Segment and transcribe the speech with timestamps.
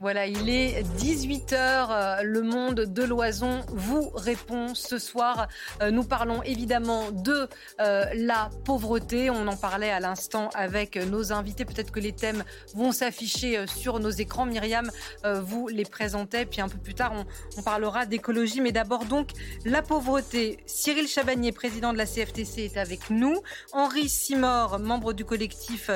[0.00, 5.48] Voilà, il est 18h, euh, le monde de l'oison vous répond ce soir.
[5.82, 7.48] Euh, nous parlons évidemment de
[7.80, 9.28] euh, la pauvreté.
[9.28, 11.64] On en parlait à l'instant avec nos invités.
[11.64, 12.44] Peut-être que les thèmes
[12.76, 14.46] vont s'afficher sur nos écrans.
[14.46, 14.88] Myriam
[15.24, 16.46] vous les présentait.
[16.46, 17.12] Puis un peu plus tard,
[17.56, 18.60] on, parlera d'écologie.
[18.60, 19.30] Mais d'abord donc,
[19.64, 20.60] la pauvreté.
[20.66, 23.42] Cyril Chabagnier, président de la CFTC, est avec nous.
[23.72, 25.90] Henri Simor, membre du collectif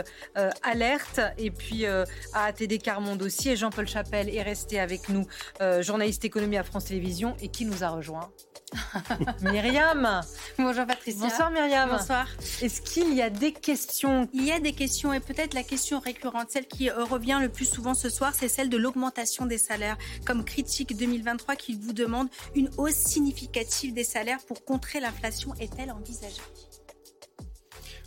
[0.65, 1.21] Alerte.
[1.38, 3.51] Et puis à ATD Carmonde aussi.
[3.51, 5.27] Et Jean-Paul Chapelle est resté avec nous,
[5.60, 8.30] euh, journaliste économie à France Télévisions, et qui nous a rejoint
[9.42, 10.23] Myriam.
[10.59, 11.28] Bonjour Patricia.
[11.28, 11.91] Bonsoir Myriam.
[11.91, 12.27] Bonsoir.
[12.62, 16.01] Est-ce qu'il y a des questions Il y a des questions et peut-être la question
[16.01, 19.98] récurrente, celle qui revient le plus souvent ce soir, c'est celle de l'augmentation des salaires.
[20.24, 25.90] Comme critique 2023 qui vous demande une hausse significative des salaires pour contrer l'inflation est-elle
[25.90, 26.40] envisagée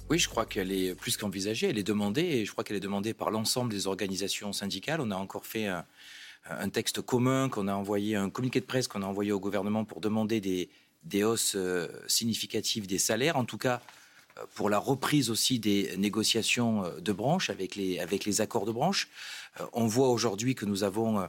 [0.09, 2.81] oui, je crois qu'elle est plus qu'envisagée, elle est demandée, et je crois qu'elle est
[2.81, 5.02] demandée par l'ensemble des organisations syndicales.
[5.02, 9.02] On a encore fait un, texte commun qu'on a envoyé, un communiqué de presse qu'on
[9.02, 10.70] a envoyé au gouvernement pour demander des,
[11.03, 13.81] des hausses euh, significatives des salaires, en tout cas
[14.38, 18.66] euh, pour la reprise aussi des négociations euh, de branche avec les, avec les accords
[18.66, 19.09] de branche.
[19.73, 21.28] On voit aujourd'hui que nous avons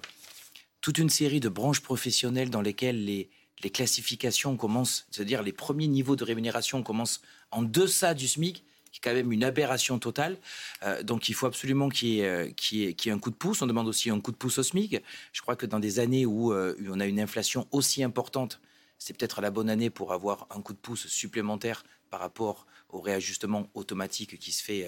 [0.83, 3.31] toute une série de branches professionnelles dans lesquelles les,
[3.63, 8.65] les classifications commencent, c'est-à-dire les premiers niveaux de rémunération commencent en deçà du SMIC,
[8.97, 10.39] qui est quand même une aberration totale.
[10.83, 13.63] Euh, donc il faut absolument qu'il y, ait, euh, un coup de pouce.
[13.63, 15.03] On demande aussi un coup de pouce au SMIC.
[15.33, 18.61] Je crois que dans des années où euh, on a une inflation aussi importante,
[18.99, 23.01] c'est peut-être la bonne année pour avoir un coup de pouce supplémentaire par rapport au
[23.01, 24.87] réajustement automatique qui se fait,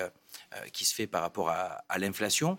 [0.73, 2.57] qui se fait par rapport à, l'inflation.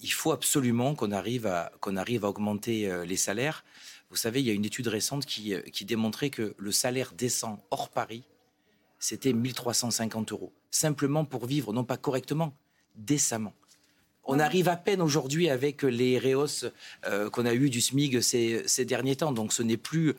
[0.00, 3.64] il faut absolument qu'on arrive, à, arrive à augmenter les salaires.
[4.10, 7.58] Vous savez, il y a une étude récente qui, qui démontrait que le salaire descend
[7.70, 8.24] hors Paris
[9.04, 10.54] c'était 1350 euros.
[10.70, 12.56] Simplement pour vivre, non pas correctement,
[12.96, 13.52] décemment.
[14.24, 16.64] On arrive à peine aujourd'hui avec les réhausses
[17.06, 19.32] euh, qu'on a eues du SMIG ces, derniers temps.
[19.32, 20.14] Donc ce n'est plus,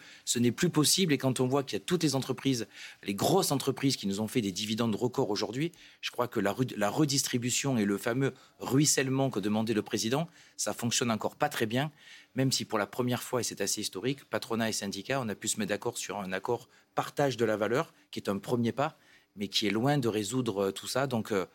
[0.55, 1.13] plus possible.
[1.13, 2.67] Et quand on voit qu'il y a toutes les entreprises,
[3.01, 5.71] les grosses entreprises qui nous ont fait des dividendes records aujourd'hui,
[6.01, 10.73] je crois que la, la, redistribution et le fameux ruissellement que demandait le président, ça
[10.73, 11.91] fonctionne encore pas très bien.
[12.35, 15.35] Même si pour la première fois, et c'est assez historique, patronat et syndicats, on a
[15.35, 18.71] pu se mettre d'accord sur un accord partage de la valeur, qui est un premier
[18.71, 18.97] pas,
[19.35, 21.07] mais qui est loin de résoudre tout ça.
[21.07, 21.45] Donc euh,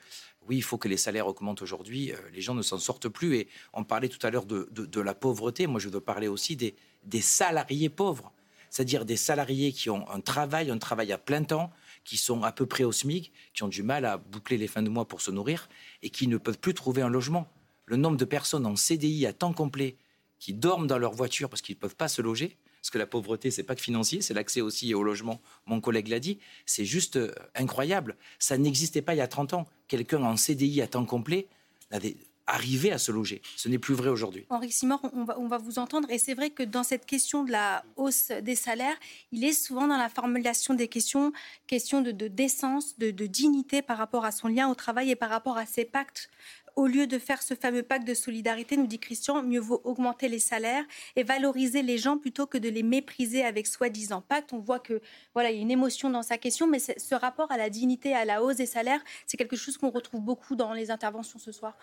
[0.48, 2.12] oui, il faut que les salaires augmentent aujourd'hui.
[2.12, 3.36] Euh, les gens ne s'en sortent plus.
[3.36, 5.66] Et on parlait tout à l'heure de, la pauvreté.
[5.66, 6.74] Moi, je veux parler aussi des,
[7.20, 8.32] salariés pauvres,
[8.70, 11.70] c'est-à-dire des salariés qui ont un travail, un travail à plein temps,
[12.04, 14.82] qui sont à peu près au SMIC, qui ont du mal à boucler les fins
[14.82, 15.68] de mois pour se nourrir
[16.02, 17.46] et qui ne peuvent plus trouver un logement.
[17.84, 19.96] Le nombre de personnes en CDI à temps complet
[20.40, 23.06] qui dorment dans leur voiture parce qu'ils ne peuvent pas se loger, parce que la
[23.06, 25.40] pauvreté, c'est pas que financier, c'est l'accès aussi au logement.
[25.66, 28.16] Mon collègue l'a dit, c'est juste euh, incroyable.
[28.38, 29.66] Ça n'existait pas il y a 30 ans.
[29.86, 31.46] Quelqu'un en CDI à temps complet
[31.90, 32.16] n'avait
[32.50, 33.42] arrivé à se loger.
[33.56, 34.46] Ce n'est plus vrai aujourd'hui.
[34.50, 36.10] Henri Simor, on va, vous entendre.
[36.10, 38.96] Et c'est vrai que dans cette question de la hausse des salaires,
[39.32, 41.32] il est souvent dans la formulation des questions,
[41.66, 45.30] question de, décence, de, de, dignité par rapport à son lien au travail et par
[45.30, 46.30] rapport à ses pactes
[46.76, 50.28] au lieu de faire ce fameux pacte de solidarité, nous dit Christian, mieux vaut augmenter
[50.28, 50.84] les salaires
[51.16, 54.52] et valoriser les gens plutôt que de les mépriser avec soi-disant pacte.
[54.52, 55.00] On voit que
[55.34, 58.14] voilà, il y a une émotion dans sa question, mais ce rapport à la dignité,
[58.14, 61.52] à la hausse des salaires, c'est quelque chose qu'on retrouve beaucoup dans les interventions ce
[61.52, 61.76] soir.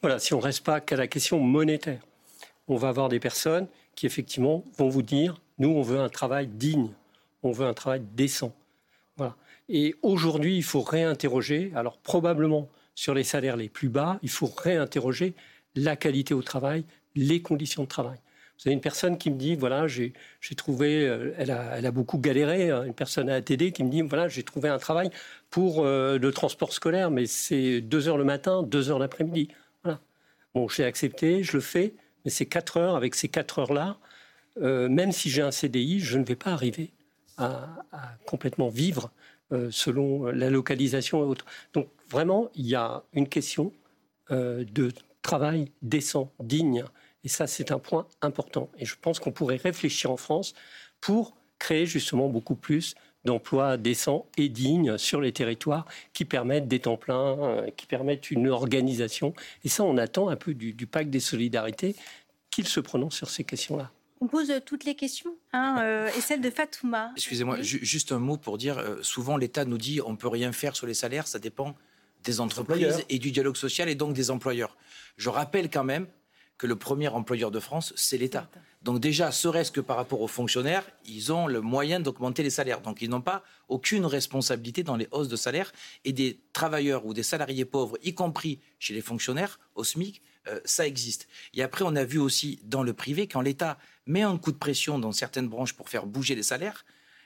[0.00, 2.00] Voilà, si on ne reste pas qu'à la question monétaire,
[2.68, 6.46] on va avoir des personnes qui effectivement vont vous dire, nous, on veut un travail
[6.46, 6.90] digne,
[7.42, 8.54] on veut un travail décent.
[9.16, 9.36] Voilà.
[9.68, 14.50] Et aujourd'hui, il faut réinterroger, alors probablement sur les salaires les plus bas, il faut
[14.56, 15.34] réinterroger
[15.74, 16.84] la qualité au travail,
[17.14, 18.18] les conditions de travail.
[18.58, 20.12] Vous avez une personne qui me dit, voilà, j'ai
[20.56, 24.28] trouvé, euh, elle a, beaucoup galéré, hein, une personne à ATD qui me dit, voilà,
[24.28, 25.10] j'ai trouvé un travail
[25.52, 29.48] pour euh, le transport scolaire, mais c'est deux heures le matin, deux heures l'après-midi.
[29.84, 30.00] Voilà.
[30.54, 31.94] Bon, j'ai accepté, je le fais,
[32.24, 33.98] mais c'est quatre heures, avec ces quatre heures-là,
[34.60, 36.90] euh, même si j'ai un CDI, je ne vais pas arriver
[37.36, 37.68] à,
[38.26, 39.10] complètement vivre
[39.70, 41.44] selon la localisation et autres.
[41.74, 43.72] Donc, vraiment, il y a une question
[44.30, 46.84] euh, de travail décent, digne.
[47.22, 48.70] Et ça, c'est un point important.
[48.78, 50.54] Et je pense qu'on pourrait réfléchir en France
[51.00, 52.94] pour créer justement beaucoup plus
[53.24, 58.30] d'emplois décents et dignes sur les territoires qui permettent des temps pleins, euh, qui permettent
[58.30, 59.34] une organisation.
[59.64, 61.94] Et ça, on attend un peu du, pacte des solidarités
[62.50, 63.90] qu'il se prononce sur ces questions-là.
[64.20, 67.10] On pose toutes les questions, hein, euh, et celle de Fatouma.
[67.16, 70.86] Excusez-moi, juste un mot pour dire, souvent l'État nous dit on peut rien faire sur
[70.86, 71.74] les salaires, ça dépend
[72.22, 74.76] des entreprises et du dialogue social et donc des employeurs.
[75.16, 76.06] Je rappelle quand même
[76.58, 78.48] que le premier employeur de France, c'est l'État.
[78.82, 82.80] Donc déjà, serait-ce que par rapport aux fonctionnaires, ils ont le moyen d'augmenter les salaires.
[82.80, 85.72] Donc ils n'ont pas aucune responsabilité dans les hausses de salaire.
[86.04, 90.60] Et des travailleurs ou des salariés pauvres, y compris chez les fonctionnaires, au SMIC, euh,
[90.64, 91.28] ça existe.
[91.54, 94.58] Et après, on a vu aussi dans le privé, quand l'État met un coup de
[94.58, 96.84] pression dans certaines branches pour faire bouger les salaires,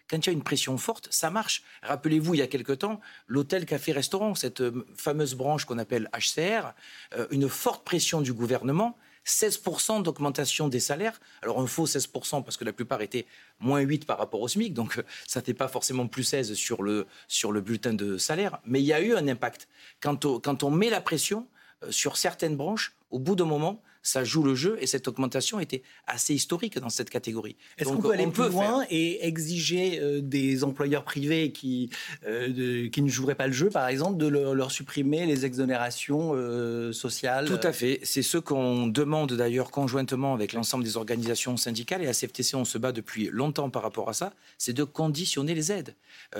[0.08, 1.62] quand il y a une pression forte, ça marche.
[1.82, 6.74] Rappelez-vous, il y a quelque temps, l'hôtel café-restaurant, cette euh, fameuse branche qu'on appelle HCR,
[7.14, 11.20] euh, une forte pression du gouvernement 16% d'augmentation des salaires.
[11.42, 13.26] Alors un faux 16% parce que la plupart étaient
[13.60, 16.82] moins 8 par rapport au SMIC, donc euh, ça fait pas forcément plus 16 sur
[16.82, 19.68] le, sur le bulletin de salaire, mais il y a eu un impact.
[20.00, 21.46] Quand quand on met la pression
[21.90, 25.82] sur certaines branches, au bout d'un moment, ça joue le jeu et cette augmentation était
[26.06, 27.56] assez historique dans cette catégorie.
[27.76, 31.90] Est-ce qu'on peut aller plus loin et exiger euh, des employeurs privés qui,
[32.24, 36.92] euh, qui ne joueraient pas le jeu, par exemple, de leur, supprimer les exonérations euh,
[36.92, 37.98] sociales Tout à fait.
[38.04, 42.64] C'est ce qu'on demande d'ailleurs conjointement avec l'ensemble des organisations syndicales et à CFTC, on
[42.64, 45.96] se bat depuis longtemps par rapport à ça, c'est de conditionner les aides.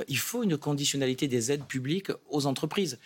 [0.07, 2.99] il faut une conditionnalité des aides publiques aux entreprises.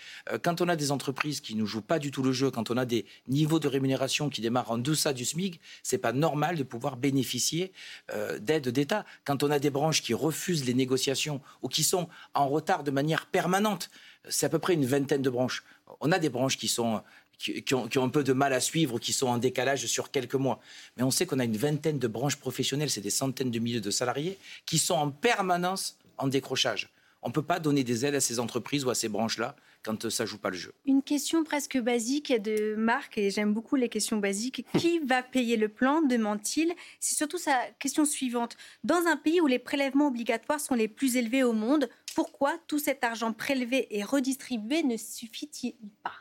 [0.42, 2.76] quand on a des entreprises qui ne jouent pas du tout le jeu, quand on
[2.76, 6.64] a des niveaux de rémunération qui démarre en deçà du SMIC, c'est pas normal de
[6.64, 7.72] pouvoir bénéficier
[8.12, 9.06] euh, d'aides d'État.
[9.24, 12.90] Quand on a des branches qui refusent les négociations ou qui sont en retard de
[12.90, 13.90] manière permanente,
[14.28, 15.64] c'est à peu près une vingtaine de branches.
[16.00, 17.02] On a des branches qui sont
[17.38, 20.60] qui, ont, un peu de mal à suivre, qui sont en décalage sur quelques mois.
[20.98, 23.80] Mais on sait qu'on a une vingtaine de branches professionnelles, c'est des centaines de milliers
[23.80, 24.36] de salariés,
[24.66, 26.90] qui sont en permanence en décrochage.
[27.22, 30.04] On ne peut pas donner des aides à ces entreprises ou à ces branches-là quand
[30.04, 30.72] euh, ça joue pas le jeu.
[30.86, 34.66] Une question presque basique de Marc, et j'aime beaucoup les questions basiques.
[34.78, 36.72] Qui va payer le plan demande-t-il.
[36.98, 38.56] C'est surtout sa question suivante.
[38.84, 42.78] Dans un pays où les prélèvements obligatoires sont les plus élevés au monde, pourquoi tout
[42.78, 46.12] cet argent prélevé et redistribué ne suffit-il pas?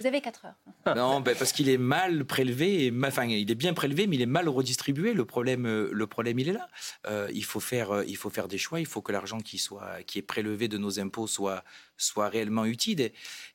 [0.00, 0.54] Vous avez 4 heures.
[0.96, 4.22] Non, ben parce qu'il est mal prélevé, et, enfin il est bien prélevé, mais il
[4.22, 5.12] est mal redistribué.
[5.12, 6.68] Le problème, euh, le problème il est là.
[7.06, 9.58] Euh, il, faut faire, euh, il faut faire des choix, il faut que l'argent qui,
[9.58, 11.62] soit, qui est prélevé de nos impôts soit,
[11.96, 13.10] soit réellement utile.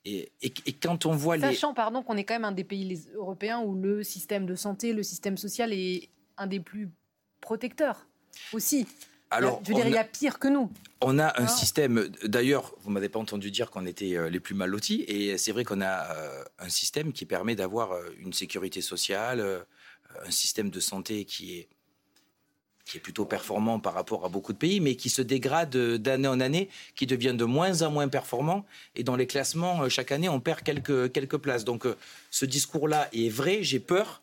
[0.05, 1.55] Et, et, quand on voit Sachant, les...
[1.55, 4.93] Sachant, pardon, qu'on est quand même un des pays européens où le système de santé,
[4.93, 6.89] le système social est un des plus
[7.41, 8.07] protecteurs
[8.51, 8.87] aussi.
[9.33, 10.71] Alors, je veux dire, il y a pire que nous.
[11.01, 11.47] On a un ah.
[11.47, 15.37] système, d'ailleurs, vous m'avez pas entendu dire qu'on était euh, les plus mal lotis, et
[15.37, 19.65] c'est vrai qu'on a euh, un système qui permet d'avoir euh, une sécurité sociale,
[20.25, 21.67] un système de santé qui est,
[22.85, 26.27] qui est plutôt performant par rapport à beaucoup de pays, mais qui se dégrade d'année
[26.27, 28.65] en année, qui devient de moins en moins performant,
[28.95, 31.65] et dans les classements, chaque année, on perd quelques, quelques places.
[31.65, 31.85] Donc
[32.31, 34.22] ce discours-là est vrai, j'ai peur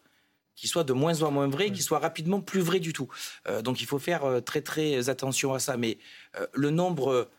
[0.60, 3.08] qui soit de moins en moins vrai, qui soit rapidement plus vrai du tout.
[3.48, 5.78] Euh, donc il faut faire euh, très très attention à ça.
[5.78, 5.96] Mais
[6.38, 7.30] euh, le nombre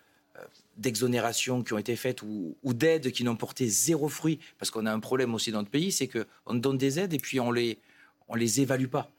[0.77, 4.91] d'exonérations qui ont été faites ou, d'aides qui n'ont porté zéro fruit, parce qu'on a
[4.91, 7.77] un problème aussi dans notre pays, c'est qu'on donne des aides et puis on les
[8.27, 9.11] on les évalue pas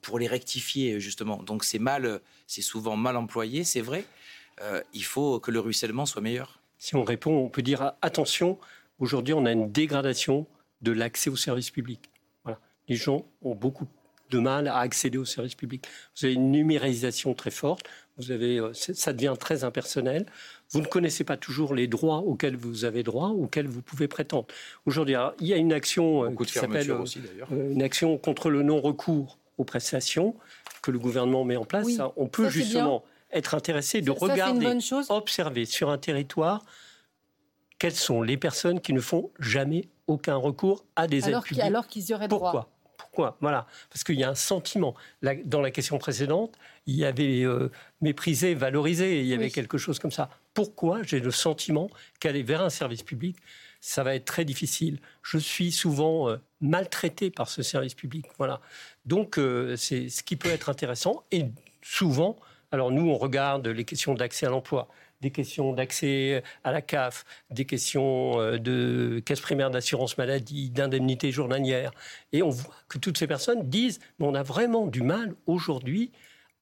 [0.00, 1.40] pour les rectifier justement.
[1.42, 4.04] Donc c'est mal, c'est souvent mal employé, c'est vrai.
[4.92, 6.58] il faut que le ruissellement soit meilleur.
[6.78, 8.58] Si on répond, on peut dire attention.
[8.98, 10.46] Aujourd'hui, on a une dégradation
[10.80, 12.10] de l'accès aux services publics
[12.88, 13.86] les gens ont beaucoup
[14.30, 15.86] de mal à accéder aux services publics.
[16.16, 17.86] Vous avez une numérisation très forte,
[18.18, 20.26] vous avez, euh, ça devient très impersonnel.
[20.70, 24.46] Vous ne connaissez pas toujours les droits auxquels vous avez droit, auxquels vous pouvez prétendre.
[24.86, 29.38] Aujourd'hui, il y a une action euh, qui s'appelle euh, une action contre le non-recours
[29.58, 30.34] aux prestations
[30.82, 31.86] que le gouvernement met en place.
[32.16, 34.78] on peut justement être intéressé de regarder,
[35.08, 36.64] observer sur un territoire
[37.78, 41.64] quelles sont les personnes qui ne font jamais aucun recours à des aides publiques.
[41.64, 42.75] Alors qu'ils y auraient droit.
[43.40, 44.94] Voilà, parce qu'il y a un sentiment.
[45.44, 46.56] dans la question précédente,
[46.86, 47.70] il y avait euh,
[48.00, 50.30] méprisé, valorisé, il y avait quelque chose comme ça.
[50.54, 53.36] Pourquoi j'ai le sentiment qu'aller vers un service public,
[53.80, 55.00] ça va être très difficile?
[55.22, 58.26] Je suis souvent euh, maltraité par ce service public.
[58.38, 58.60] Voilà.
[59.04, 61.24] Donc, euh, c'est ce qui peut être intéressant.
[61.32, 61.46] Et
[61.82, 62.36] souvent,
[62.72, 64.88] alors nous, on regarde les questions d'accès à l'emploi
[65.20, 71.32] des questions d'accès à la CAF, des questions euh, de caisse primaire d'assurance maladie, d'indemnité
[71.32, 71.92] journalière.
[72.32, 76.10] Et on voit que toutes ces personnes disent on a vraiment du mal aujourd'hui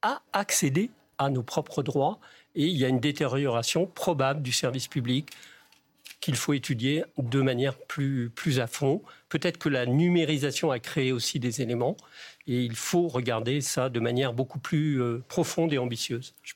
[0.02, 2.18] à accéder à nos propres droits
[2.54, 5.30] et il y a une détérioration probable du service public
[6.20, 9.02] qu'il faut étudier de manière plus, plus à fond.
[9.28, 11.96] Peut-être que la numérisation a créé aussi des éléments.
[12.46, 16.34] Et il faut regarder ça de manière beaucoup plus euh, profonde et ambitieuse.
[16.42, 16.54] Je,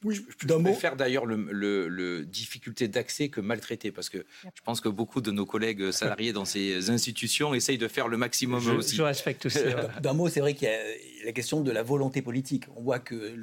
[0.62, 5.46] préfère d'ailleurs le, difficulté d'accès que maltraité, parce que je pense que beaucoup de nos
[5.46, 8.96] collègues salariés dans ces institutions essayent de faire le maximum aussi.
[8.96, 9.58] Je respecte aussi.
[10.02, 10.78] D'un mot, c'est vrai qu'il y a
[11.24, 12.64] la question de la volonté politique.
[12.76, 13.34] On voit que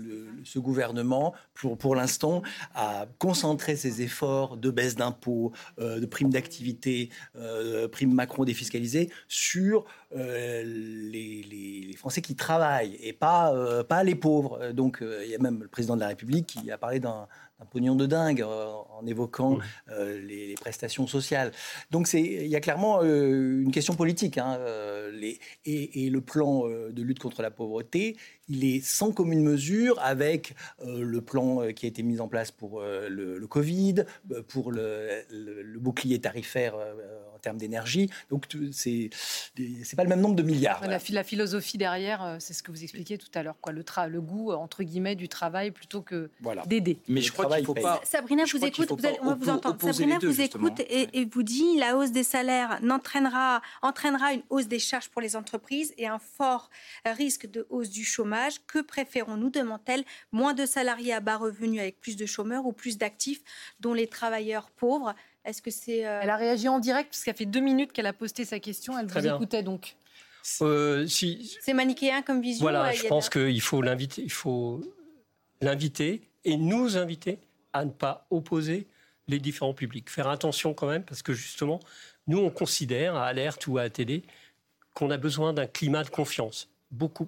[0.44, 2.42] ce gouvernement, pour, pour l'instant,
[2.74, 9.10] a concentré ses efforts de baisse d'impôts, euh, de primes d'activité, euh, primes Macron défiscalisées
[9.28, 9.86] sur
[10.16, 14.72] euh, les, les, Français qui travaillent et pas, euh, pas les pauvres.
[14.74, 17.28] Donc il y a même le président de la République qui a parlé d'un
[17.60, 18.68] un pognon de dingue euh,
[19.00, 21.52] en évoquant euh, les, prestations sociales.
[21.92, 24.38] Donc il y a clairement euh, une question politique.
[24.38, 24.60] Hein,
[25.66, 28.16] et, le plan de lutte contre la pauvreté,
[28.48, 30.56] il est sans commune mesure avec
[30.86, 34.06] le plan qui a été mis en place pour le, Covid,
[34.48, 36.76] pour le, le bouclier tarifaire
[37.46, 38.10] termes d'énergie.
[38.30, 39.10] Donc, c'est
[39.96, 40.82] pas le même nombre de milliards.
[40.86, 43.72] La, la philosophie derrière, euh, c'est ce que vous expliquiez tout à l'heure, quoi.
[43.72, 46.30] Le, tra le goût, entre guillemets, du travail plutôt que
[46.66, 46.98] d'aider.
[47.08, 48.02] Mais je crois qu'il faut pas.
[48.04, 49.80] Sabrina vous écoute, vous allez, on va vous entendre.
[49.80, 54.68] Sabrina vous écoute et, et, vous dit la hausse des salaires n'entraînera entraînera une hausse
[54.68, 56.70] des charges pour les entreprises et un fort
[57.06, 58.56] risque de hausse du chômage.
[58.66, 62.98] Que préférons-nous demande-t-elle Moins de salariés à bas revenus avec plus de chômeurs ou plus
[62.98, 63.42] d'actifs
[63.80, 65.14] dont les travailleurs pauvres?
[65.46, 68.08] Est-ce que c'est euh, Elle a réagi en direct parce qu'elle fait deux minutes qu'elle
[68.08, 68.98] a posté sa question.
[68.98, 69.96] Elle vous écoutait donc.
[70.62, 71.58] Euh, si...
[71.62, 72.64] C'est manichéen comme vision.
[72.64, 74.82] Voilà, je pense qu'il faut l'inviter, il faut
[75.62, 77.40] l'inviter et nous inviter
[77.74, 78.88] à ne pas opposer
[79.28, 80.10] les différents publics.
[80.10, 81.80] Faire attention quand même parce que justement,
[82.28, 84.24] nous on considère à Alerte ou à télé
[84.94, 86.70] qu'on a besoin d'un climat de confiance.
[86.92, 87.28] Beaucoup.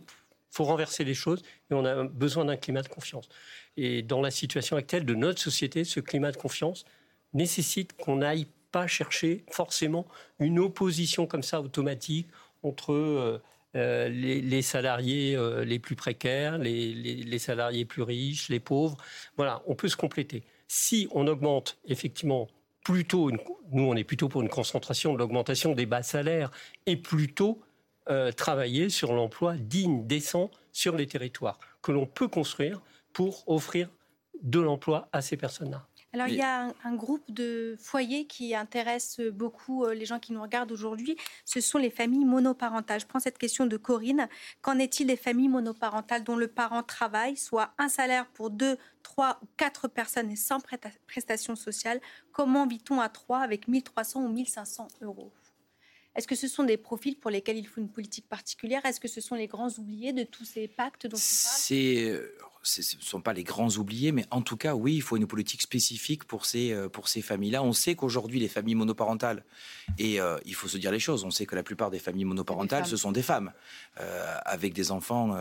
[0.51, 3.27] Il faut renverser les choses et on a besoin d'un climat de confiance.
[3.75, 6.85] Et dans la situation actuelle de notre société, ce climat de confiance,
[7.33, 10.05] nécessite qu'on n'aille pas chercher forcément
[10.39, 12.27] une opposition comme ça automatique
[12.63, 13.41] entre euh,
[13.75, 18.97] euh, les, salariés euh, les plus précaires, les, salariés plus riches, les pauvres.
[19.35, 20.43] Voilà, on peut se compléter.
[20.67, 22.47] Si on augmente effectivement
[22.83, 26.51] plutôt, nous on est plutôt pour une concentration de l'augmentation des bas salaires
[26.85, 27.61] et plutôt
[28.37, 32.79] travailler sur l'emploi digne, décent sur les territoires que l'on peut construire
[33.11, 33.89] pour offrir
[34.41, 35.85] de l'emploi à ces personnes-là.
[36.13, 40.31] Alors, il y a un, groupe de foyers qui intéresse beaucoup euh, les gens qui
[40.31, 41.17] nous regardent aujourd'hui.
[41.45, 43.01] Ce sont les familles monoparentales.
[43.01, 44.29] Je prends cette question de Corinne.
[44.61, 49.39] Qu'en est-il des familles monoparentales dont le parent travaille, soit un salaire pour deux, trois
[49.43, 50.59] ou quatre personnes et sans
[51.07, 51.99] prestation sociale?
[52.31, 55.33] Comment vit-on à trois avec 1300 ou 1500 euros?
[56.15, 58.83] Est-ce que ce sont des profils pour lesquels il faut une politique particulière?
[58.85, 61.19] Est-ce que ce sont les grands oubliés de tous ces pactes dont on parle?
[62.67, 65.25] Ce ne sont pas les grands oubliés, mais en tout cas, oui, il faut une
[65.25, 67.63] politique spécifique pour ces, euh, pour ces familles-là.
[67.63, 69.43] On sait qu'aujourd'hui, les familles monoparentales,
[69.97, 72.25] et euh, il faut se dire les choses, on sait que la plupart des familles
[72.25, 73.53] monoparentales, ce sont des femmes,
[73.99, 75.37] euh, avec des enfants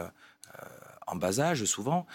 [1.06, 2.06] en bas âge, souvent.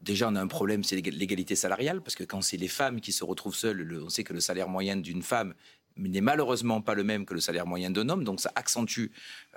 [0.00, 3.12] Déjà, on a un problème, c'est l'égalité salariale, parce que quand c'est les femmes qui
[3.12, 5.54] se retrouvent seules, on sait que le salaire moyen d'une femme
[5.96, 9.08] n'est malheureusement pas le même que le salaire moyen d'un homme, donc ça accentue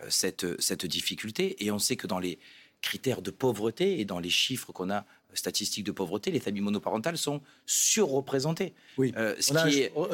[0.07, 1.63] cette, cette difficulté.
[1.63, 2.39] Et on sait que dans les
[2.81, 6.62] critères de pauvreté et dans les chiffres qu'on a euh, statistiques de pauvreté, les familles
[6.62, 8.74] monoparentales sont surreprésentées.
[8.98, 9.13] Oui.
[9.17, 9.36] Euh,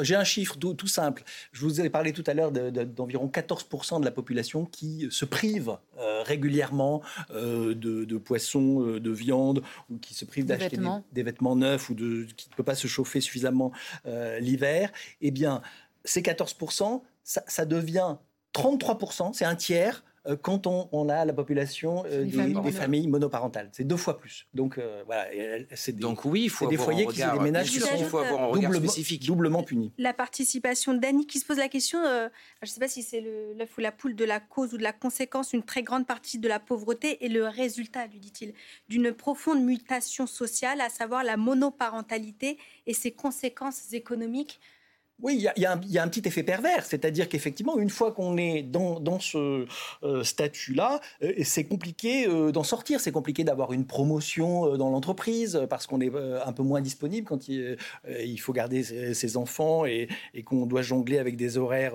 [0.00, 1.22] j'ai un chiffre tout, simple.
[1.52, 5.76] Je vous ai parlé tout à l'heure d'environ 14% de la population qui se prive
[5.98, 10.78] euh, régulièrement de, poissons, de viande, ou qui se prive d'acheter
[11.12, 13.72] des, vêtements neufs ou de, qui ne peut pas se chauffer suffisamment
[14.40, 14.92] l'hiver.
[15.20, 15.62] Eh bien,
[16.04, 18.16] ces 14%, ça, ça devient
[18.54, 23.68] 33%, c'est un tiers euh, quand on, a la population euh, des, familles, monoparentales.
[23.72, 24.46] C'est deux fois plus.
[24.54, 25.26] Donc euh, voilà,
[25.74, 28.18] c'est des, Donc oui, il faut des foyers qui sont des ménages qui sont faut
[28.18, 29.26] avoir un regard doublement, spécifique.
[29.26, 29.92] doublement punis.
[29.98, 32.28] La participation d'Annie qui se pose la question, je
[32.62, 34.92] ne sais pas si c'est l'œuf ou la poule de la cause ou de la
[34.92, 38.54] conséquence, une très grande partie de la pauvreté et le résultat, lui dit-il,
[38.88, 44.60] d'une profonde mutation sociale, à savoir la monoparentalité et ses conséquences économiques
[45.22, 49.18] oui, il y, a, un petit effet pervers, c'est-à-dire qu'effectivement, une fois qu'on est dans,
[49.18, 49.66] ce
[50.02, 55.66] euh, statut-là, euh, c'est compliqué euh, d'en sortir, c'est compliqué d'avoir une promotion dans l'entreprise
[55.70, 57.78] parce qu'on est un peu moins disponible quand il,
[58.40, 61.94] faut garder ses, enfants et, et qu'on doit jongler avec des horaires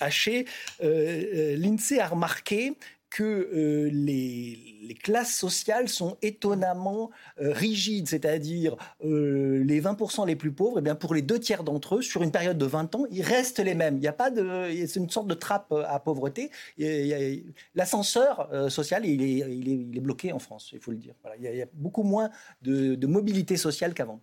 [0.00, 0.46] hachés.
[0.80, 2.72] L'INSEE a remarqué
[3.10, 7.10] que euh, les, classes sociales sont étonnamment
[7.40, 11.38] euh, rigides, c'est-à-dire euh, les 20% les plus pauvres, et eh bien pour les deux
[11.38, 13.96] tiers d'entre eux, sur une période de 20 ans, ils restent les mêmes.
[13.96, 16.50] Il n'y a pas de, c'est une sorte de trappe à pauvreté.
[17.74, 21.14] L'ascenseur social, il est, il, est, bloqué en France, il faut le dire.
[21.38, 22.30] il, y a, beaucoup moins
[22.62, 24.20] de, mobilité sociale qu'avant.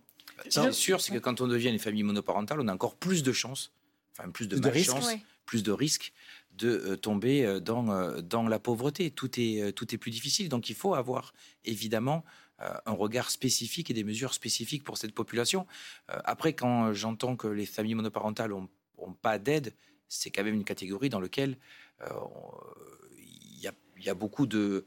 [0.48, 2.96] Ce qui est sûr, c'est que quand on devient une famille monoparentale, on a encore
[2.96, 3.72] plus de chances,
[4.12, 5.10] enfin plus de, malchance,
[5.46, 6.12] plus de risques
[6.56, 9.10] de euh, tomber euh, dans, euh, dans la pauvreté.
[9.10, 10.48] Tout est, tout est plus difficile.
[10.48, 11.32] Donc il faut avoir
[11.64, 12.24] évidemment
[12.58, 15.66] un regard spécifique et des mesures spécifiques pour cette population.
[16.08, 19.74] Après, quand j'entends que les familles monoparentales n'ont pas d'aide,
[20.08, 21.58] c'est quand même une catégorie dans laquelle
[22.00, 23.68] il y
[24.02, 24.86] y a beaucoup de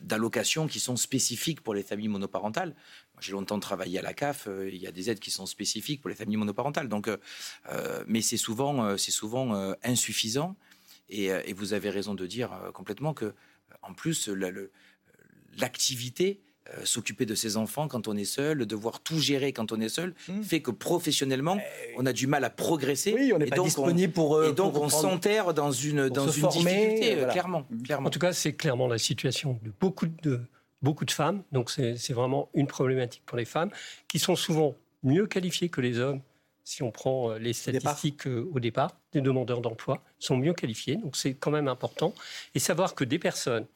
[0.00, 2.76] d'allocations qui sont spécifiques pour les familles monoparentales.
[3.18, 6.08] J'ai longtemps travaillé à la CAF, il y a des aides qui sont spécifiques pour
[6.08, 6.88] les familles monoparentales.
[6.88, 7.10] Donc,
[8.06, 10.54] mais c'est souvent, c'est souvent insuffisant.
[11.12, 13.34] Et, et, vous avez raison de dire complètement que,
[13.82, 14.28] en plus,
[15.58, 16.40] l'activité
[16.70, 19.88] euh, s'occuper de ses enfants quand on est seul, devoir tout gérer quand on est
[19.88, 20.42] seul, hmm.
[20.42, 23.12] fait que professionnellement, eh on a du mal à progresser.
[23.12, 24.36] Oui, on n'est pas donc disponible pour.
[24.36, 28.06] Euh, et donc on s'enterre dans une, dans une difficulté, euh, clairement, clairement.
[28.06, 30.40] En tout cas, c'est clairement la situation de beaucoup de,
[30.82, 31.42] beaucoup de femmes.
[31.50, 33.70] Donc c'est vraiment une problématique pour les femmes
[34.06, 36.20] qui sont souvent mieux qualifiées que les hommes.
[36.64, 40.96] Si on prend les statistiques au départ, des demandeurs d'emploi sont mieux qualifiés.
[40.96, 42.14] Donc c'est quand même important.
[42.54, 43.66] Et savoir que des personnes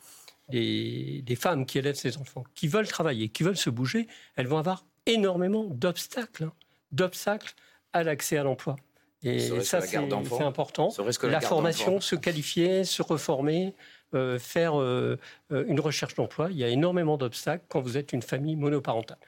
[0.49, 4.59] des, femmes qui élèvent ces enfants, qui veulent travailler, qui veulent se bouger, elles vont
[4.59, 6.53] avoir énormément d'obstacles, hein,
[6.93, 7.55] d'obstacles
[7.93, 8.77] à l'accès à l'emploi.
[9.23, 10.93] Et ça, c'est important.
[11.23, 13.75] La, la formation, se qualifier, se reformer,
[14.15, 15.19] euh, faire euh,
[15.51, 16.49] euh, une recherche d'emploi.
[16.51, 19.19] Il y a énormément d'obstacles quand vous êtes une famille monoparentale.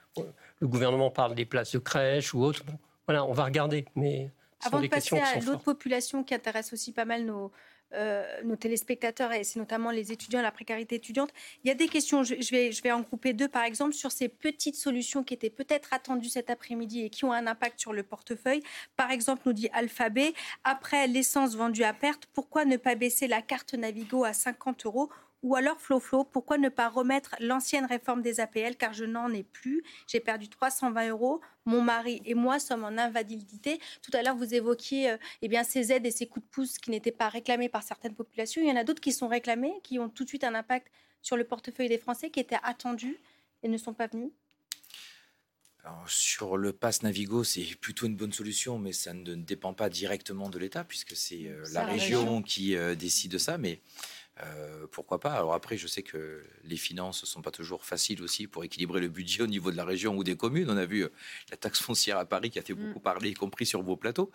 [0.61, 2.63] Le gouvernement parle des places de crèche ou autres.
[3.09, 3.87] Voilà, on va regarder.
[3.97, 4.31] Mais
[4.65, 7.51] Avant de passer à l'autre population qui intéresse aussi pas mal nos,
[7.95, 11.31] euh, nos téléspectateurs, et c'est notamment les étudiants, la précarité étudiante.
[11.65, 14.13] Il y a des questions, je, vais, je vais en grouper deux par exemple, sur
[14.13, 17.95] ces petites solutions qui étaient peut-être attendues cet après-midi et qui ont un impact sur
[17.95, 18.63] le portefeuille.
[18.97, 20.35] Par exemple, nous dit Alphabet,
[20.65, 25.09] après l'essence vendue à perte, pourquoi ne pas baisser la carte Navigo à 50 euros
[25.43, 29.33] ou alors, Flo Flo, pourquoi ne pas remettre l'ancienne réforme des APL car je n'en
[29.33, 31.41] ai plus J'ai perdu 320 euros.
[31.65, 33.79] Mon mari et moi sommes en invalidité.
[34.03, 36.79] Tout à l'heure, vous évoquiez euh, eh bien, ces aides et ces coups de pouce
[36.79, 38.61] qui n'étaient pas réclamés par certaines populations.
[38.63, 40.89] Il y en a d'autres qui sont réclamés, qui ont tout de suite un impact
[41.23, 43.19] sur le portefeuille des Français, qui étaient attendus
[43.63, 44.31] et ne sont pas venus.
[46.07, 50.49] sur le pass Navigo, c'est plutôt une bonne solution, mais ça ne dépend pas directement
[50.49, 53.57] de l'État, puisque c'est euh, la, région, qui euh, décide de ça.
[53.59, 53.81] Mais
[54.43, 55.33] euh, pourquoi pas?
[55.33, 59.01] Alors après, je sais que les finances ne sont pas toujours faciles aussi pour équilibrer
[59.01, 60.71] le budget au niveau de la région ou des communes.
[60.71, 61.13] On a vu euh,
[61.51, 62.87] la taxe foncière à Paris qui a fait mm.
[62.87, 64.31] beaucoup parler, y compris sur vos plateaux.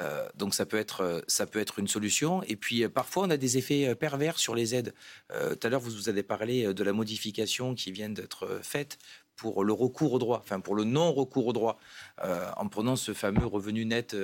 [0.00, 2.42] Euh, donc ça peut être ça peut être une solution.
[2.44, 4.94] Et puis parfois on a des effets pervers sur les aides.
[5.28, 8.98] tout à l'heure vous, vous avez parlé de la modification qui vient d'être faite
[9.36, 11.78] pour le recours au droit, enfin pour le non recours au droit,
[12.22, 14.16] en prenant ce fameux revenu net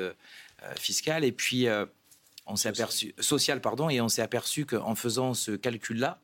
[0.76, 1.24] fiscal.
[1.24, 1.66] Et puis
[2.46, 6.20] on s'est aperçu social pardon et on s'est aperçu qu'en faisant ce calcul là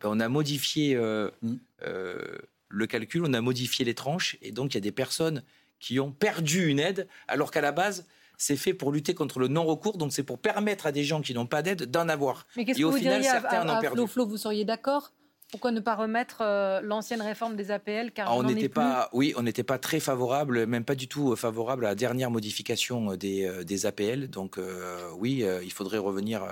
[0.00, 1.54] ben, on a modifié euh, mm.
[1.84, 5.42] euh, le calcul on a modifié les tranches et donc il y a des personnes
[5.78, 8.06] qui ont perdu une aide alors qu'à la base
[8.38, 11.32] c'est fait pour lutter contre le non-recours, donc c'est pour permettre à des gens qui
[11.32, 12.48] n'ont pas d'aide d'en avoir.
[12.56, 15.12] Mais qu'est-ce que vous final, diriez certains à, à, Flo, vous seriez d'accord
[15.52, 19.34] pourquoi ne pas remettre euh, l'ancienne réforme des APL car ah, on n'était pas, oui,
[19.36, 23.44] on n'était pas très favorable, même pas du tout favorable à la dernière modification des,
[23.44, 24.28] euh, des APL.
[24.28, 26.42] Donc euh, oui, il faudrait revenir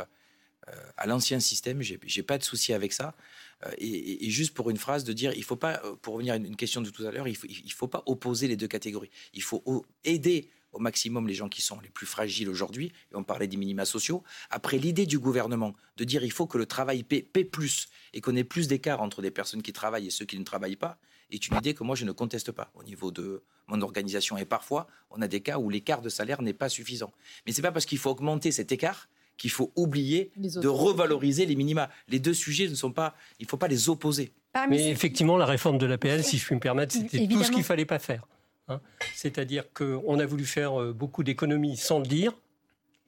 [0.99, 1.81] à l'ancien système.
[1.81, 3.15] J'ai pas de souci avec ça.
[3.79, 6.81] Et, juste pour une phrase de dire, il faut pas, pour revenir à une question
[6.81, 9.11] de tout à l'heure, il faut, il faut pas opposer les deux catégories.
[9.33, 9.65] Il faut
[10.05, 13.57] aider au maximum les gens qui sont les plus fragiles aujourd'hui, et on parlait des
[13.57, 14.23] minima sociaux.
[14.51, 18.37] Après, l'idée du gouvernement de dire il faut que le travail paie, plus et qu'on
[18.37, 20.99] ait plus d'écart entre des personnes qui travaillent et ceux qui ne travaillent pas,
[21.31, 24.37] est une idée que moi je ne conteste pas au niveau de mon organisation.
[24.37, 27.13] Et parfois, on a des cas où l'écart de salaire n'est pas suffisant.
[27.47, 31.57] Mais c'est pas parce qu'il faut augmenter cet écart qu'il faut oublier de revaloriser les
[31.57, 31.89] minima.
[32.09, 34.33] Les deux sujets ne sont pas, il ne faut pas les opposer.
[34.69, 37.65] Mais effectivement, la réforme de l'APL, si je puis me permettre, c'était tout ce qu'il
[37.65, 38.27] fallait pas faire.
[38.71, 38.81] Hein.
[39.15, 42.33] C'est-à-dire qu'on a voulu faire euh, beaucoup d'économies sans le dire.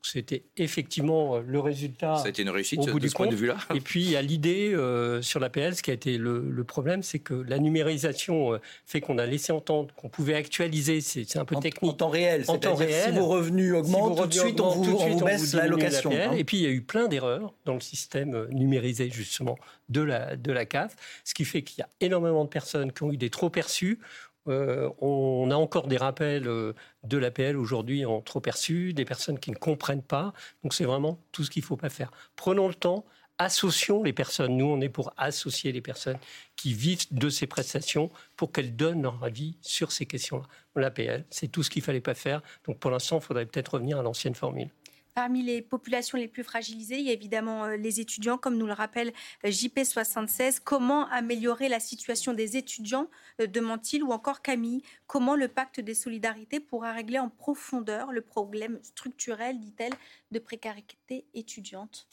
[0.04, 2.16] C'était effectivement euh, le résultat.
[2.16, 3.56] Ça a été une réussite au bout de ce point de vue-là.
[3.72, 7.04] Et puis il y a l'idée euh, sur l'APL, ce qui a été le, problème,
[7.04, 11.00] c'est que la numérisation fait qu'on a laissé entendre qu'on pouvait actualiser.
[11.00, 11.92] C'est un peu technique.
[11.92, 12.44] En temps réel.
[12.48, 13.12] En temps réel.
[13.12, 16.10] Si vos revenus augmentent, tout de suite on vous, baisse l'allocation.
[16.10, 16.32] Hein.
[16.32, 19.56] Et puis il y a eu plein d'erreurs dans le système numérisé justement
[19.88, 23.04] de la de la CAF, ce qui fait qu'il y a énormément de personnes qui
[23.04, 24.00] ont eu des trop perçus
[24.48, 26.74] euh, on a encore des rappels euh,
[27.04, 30.32] de l'APL aujourd'hui en trop perçus, des personnes qui ne comprennent pas.
[30.62, 32.10] Donc c'est vraiment tout ce qu'il ne faut pas faire.
[32.36, 33.04] Prenons le temps,
[33.38, 34.56] associons les personnes.
[34.56, 36.18] Nous, on est pour associer les personnes
[36.56, 40.44] qui vivent de ces prestations pour qu'elles donnent leur avis sur ces questions-là.
[40.74, 42.42] L'APL, c'est tout ce qu'il ne fallait pas faire.
[42.66, 44.70] Donc pour l'instant, il faudrait peut-être revenir à l'ancienne formule.
[45.14, 48.66] Parmi les populations les plus fragilisées, il y a évidemment euh, les étudiants, comme nous
[48.66, 49.12] le rappelle
[49.44, 50.60] euh, JP76.
[50.64, 55.92] Comment améliorer la situation des étudiants, euh, demande-t-il, ou encore Camille Comment le pacte des
[55.92, 59.92] solidarités pourra régler en profondeur le problème structurel, dit-elle,
[60.30, 62.08] de précarité étudiante?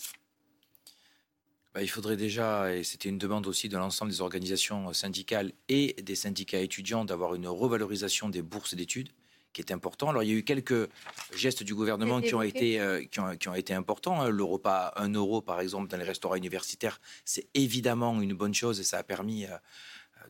[1.74, 5.94] Bah, il faudrait déjà, et c'était une demande aussi de l'ensemble des organisations syndicales et
[6.02, 9.10] des syndicats étudiants, d'avoir une revalorisation des bourses d'études
[9.54, 10.10] qui est important.
[10.10, 10.90] Alors il y a eu quelques
[11.36, 14.22] gestes du gouvernement qui ont, été, euh, qui, ont, qui ont, été importants.
[14.22, 14.30] Hein.
[14.30, 18.54] Le repas à 1 euro, par exemple, dans les restaurants universitaires, c'est évidemment une bonne
[18.54, 19.50] chose et ça a permis euh,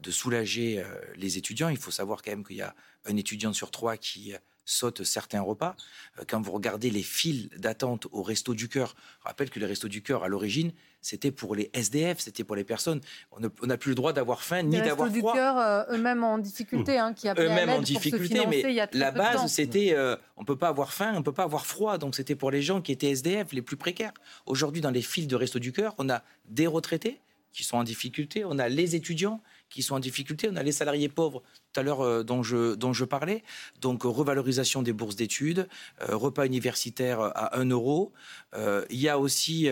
[0.02, 1.70] de soulager euh, les étudiants.
[1.70, 4.34] Il faut savoir quand même qu'il y a un étudiant sur trois qui
[4.70, 5.76] sautent certains repas.
[6.20, 9.88] Euh, quand vous regardez les files d'attente au Resto du Cœur, rappelle que les Restos
[9.88, 13.02] du Cœur, à l'origine, c'était pour les SDF, c'était pour les personnes.
[13.32, 15.10] On n'a plus le droit d'avoir faim ni d'avoir froid.
[15.10, 19.12] Les Restos du Cœur, euh, eux-mêmes en difficulté, hein, qui Eux-mêmes en difficulté, mais la
[19.12, 21.98] base, c'était euh, on ne peut pas avoir faim, on ne peut pas avoir froid.
[21.98, 24.14] Donc c'était pour les gens qui étaient SDF, les plus précaires.
[24.46, 27.84] Aujourd'hui, dans les files de Restos du Cœur, on a des retraités qui sont en
[27.84, 30.50] difficulté, on a les étudiants qui sont en difficulté.
[30.52, 33.44] On a les salariés pauvres tout à l'heure euh, dont, je, dont je parlais.
[33.80, 35.68] Donc revalorisation des bourses d'études,
[36.02, 38.12] euh, repas universitaires à 1 euro.
[38.56, 39.70] Euh, il y a aussi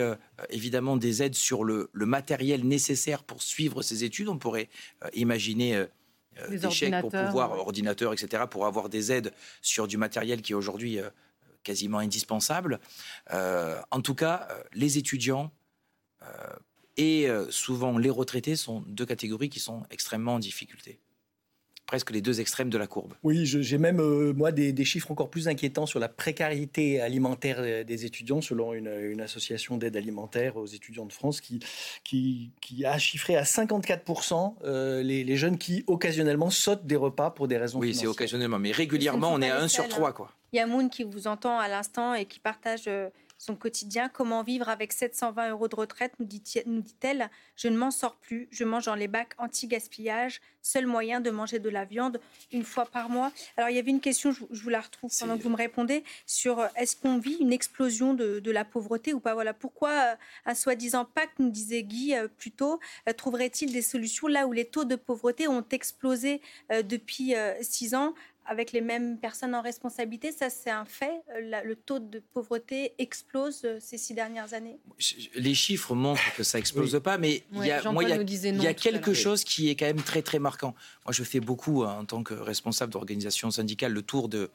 [0.50, 4.28] évidemment des aides sur le, matériel nécessaire pour suivre ces études.
[4.28, 4.68] On pourrait
[5.12, 5.84] imaginer
[6.48, 10.54] des chèques pour pouvoir, ordinateurs, etc., pour avoir des aides sur du matériel qui est
[10.54, 10.98] aujourd'hui
[11.62, 12.80] quasiment indispensable.
[13.30, 15.52] en tout cas, les étudiants
[16.98, 20.98] et euh, souvent, les retraités sont deux catégories qui sont extrêmement en difficulté
[21.86, 23.14] presque les deux extrêmes de la courbe.
[23.22, 27.82] Oui, j'ai même, euh, moi, des, chiffres encore plus inquiétants sur la précarité alimentaire euh,
[27.82, 31.60] des étudiants, selon une, association d'aide alimentaire aux étudiants de France qui,
[32.04, 37.78] qui, a chiffré à 54% les, jeunes qui, occasionnellement, sautent des repas pour des raisons
[37.78, 40.12] Oui, c'est occasionnellement, mais réguliquement, on est à 1 sur 3.
[40.12, 40.30] Quoi.
[40.52, 42.86] Il y a Moon qui vous entend à l'instant et qui partage
[43.38, 44.08] son quotidien.
[44.08, 47.30] Comment vivre avec 720 euros de retraite, nous dit-elle.
[47.56, 48.48] Je ne m'en sors plus.
[48.50, 50.40] Je mange dans les bacs anti-gaspillage.
[50.60, 52.20] Seul moyen de manger de la viande
[52.52, 53.32] une fois par mois.
[53.56, 56.04] Alors, il y avait une question, je, vous la retrouve pendant que vous me répondez,
[56.26, 59.34] sur euh, est-ce qu'on vit une explosion de, la pauvreté ou pas?
[59.34, 59.54] Voilà.
[59.54, 62.80] Pourquoi euh, un soi-disant pacte, nous disait Guy euh, plus tôt,
[63.16, 68.14] trouverait-il des solutions là où les taux de pauvreté ont explosé depuis six ans?
[68.48, 70.32] Avec les mêmes personnes en responsabilité.
[70.32, 71.22] Ça, c'est un fait.
[71.36, 74.80] Euh, le taux de pauvreté explose euh, ces six dernières années?
[75.34, 79.12] Les chiffres montrent que ça explose pas, mais il y a, il y a, quelque
[79.12, 80.74] chose qui est quand même très très marquant.
[81.04, 84.50] Moi, je fais beaucoup hein, en tant que responsable d'organisation syndicale le tour de,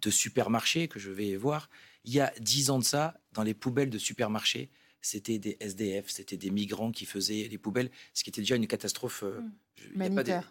[0.00, 1.68] de supermarchés que je vais voir.
[2.04, 4.70] Il y a dix ans de ça, dans les poubelles de supermarchés,
[5.02, 8.68] c'était des SDF, c'était des migrants qui faisaient les poubelles, ce qui était déjà une
[8.68, 9.24] catastrophe.
[9.24, 9.52] Euh, mmh.
[9.94, 10.00] Il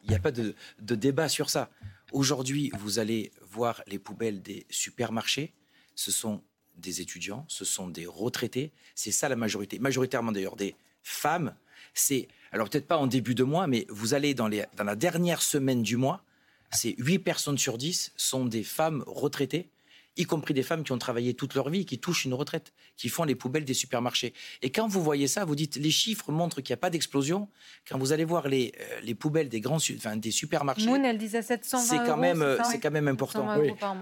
[0.09, 1.69] n'y a pas, de, débat sur ça.
[2.11, 5.53] Aujourd'hui, vous allez voir les poubelles des supermarchés.
[5.95, 6.43] Ce sont
[6.75, 8.71] des étudiants, ce sont des retraités.
[8.95, 9.79] C'est ça la majorité.
[9.79, 11.55] Majoritairement d'ailleurs des femmes.
[11.93, 15.41] C'est alors peut-être pas en début de mois, mais vous allez dans, dans la dernière
[15.41, 16.23] semaine du mois,
[16.71, 19.69] c'est 8 personnes sur 10 sont des femmes retraitées
[20.17, 23.09] y compris des femmes qui ont travaillé toute leur vie, qui touchent une retraite, qui
[23.09, 24.33] font les poubelles des supermarchés.
[24.61, 27.47] Et quand vous voyez ça, vous dites, les chiffres montrent qu'il n'y a pas d'explosion.
[27.89, 31.17] Quand vous allez voir les, euh, les poubelles des grands, enfin, des supermarchés, Moon, elle
[31.17, 33.47] disait 720 c'est quand même, c'est quand même important.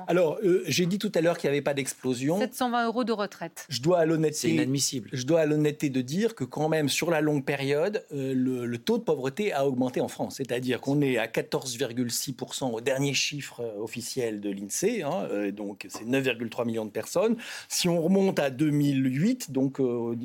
[0.07, 2.39] Alors, euh, j'ai dit tout à l'heure qu'il n'y avait pas d'explosion.
[2.39, 3.65] 720 euros de retraite.
[3.69, 5.09] Je dois à l'honnêteté, c'est inadmissible.
[5.13, 8.77] Je dois à l'honnêteté de dire que quand même sur la longue période, euh, le,
[8.79, 10.35] taux de pauvreté a augmenté en France.
[10.37, 16.65] C'est-à-dire qu'on est à 14,6% au dernier chiffre officiel de l'Insee, hein, donc c'est 9,3
[16.65, 17.38] millions de personnes.
[17.67, 20.15] Si on remonte à 2008, donc euh,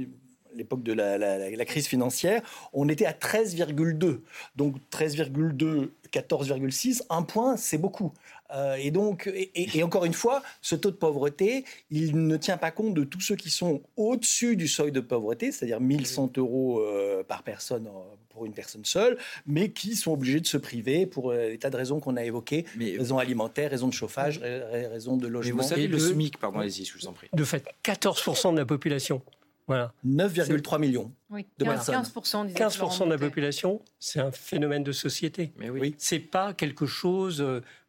[0.55, 4.21] l'époque de la, crise financière, on était à 13,2.
[4.57, 8.13] Donc 13,2, 14,6, un point, c'est beaucoup.
[8.55, 12.71] Euh, et donc, et, encore une fois, ce taux de pauvreté, il ne tient pas
[12.71, 17.23] compte de tous ceux qui sont au-dessus du seuil de pauvreté, c'est-à-dire 1100 euros euh,
[17.23, 17.89] par personne
[18.31, 21.77] pour une personne seule, mais qui sont obligés de se priver pour des tas de
[21.77, 25.59] raisons qu'on a évoquées, raisons alimentaires, raisons de chauffage, raisons de logement.
[25.59, 27.29] Mais vous savez, le SMIC, pardon, allez-y, je vous en prie.
[27.33, 29.23] De fait, 14% de la population
[29.67, 29.95] voilà.
[30.07, 35.53] 9,3 millions oui, de 15, 15%, 15 de la population, c'est un phénomène de société.
[35.57, 35.95] Mais oui.
[35.97, 37.43] C'est pas quelque chose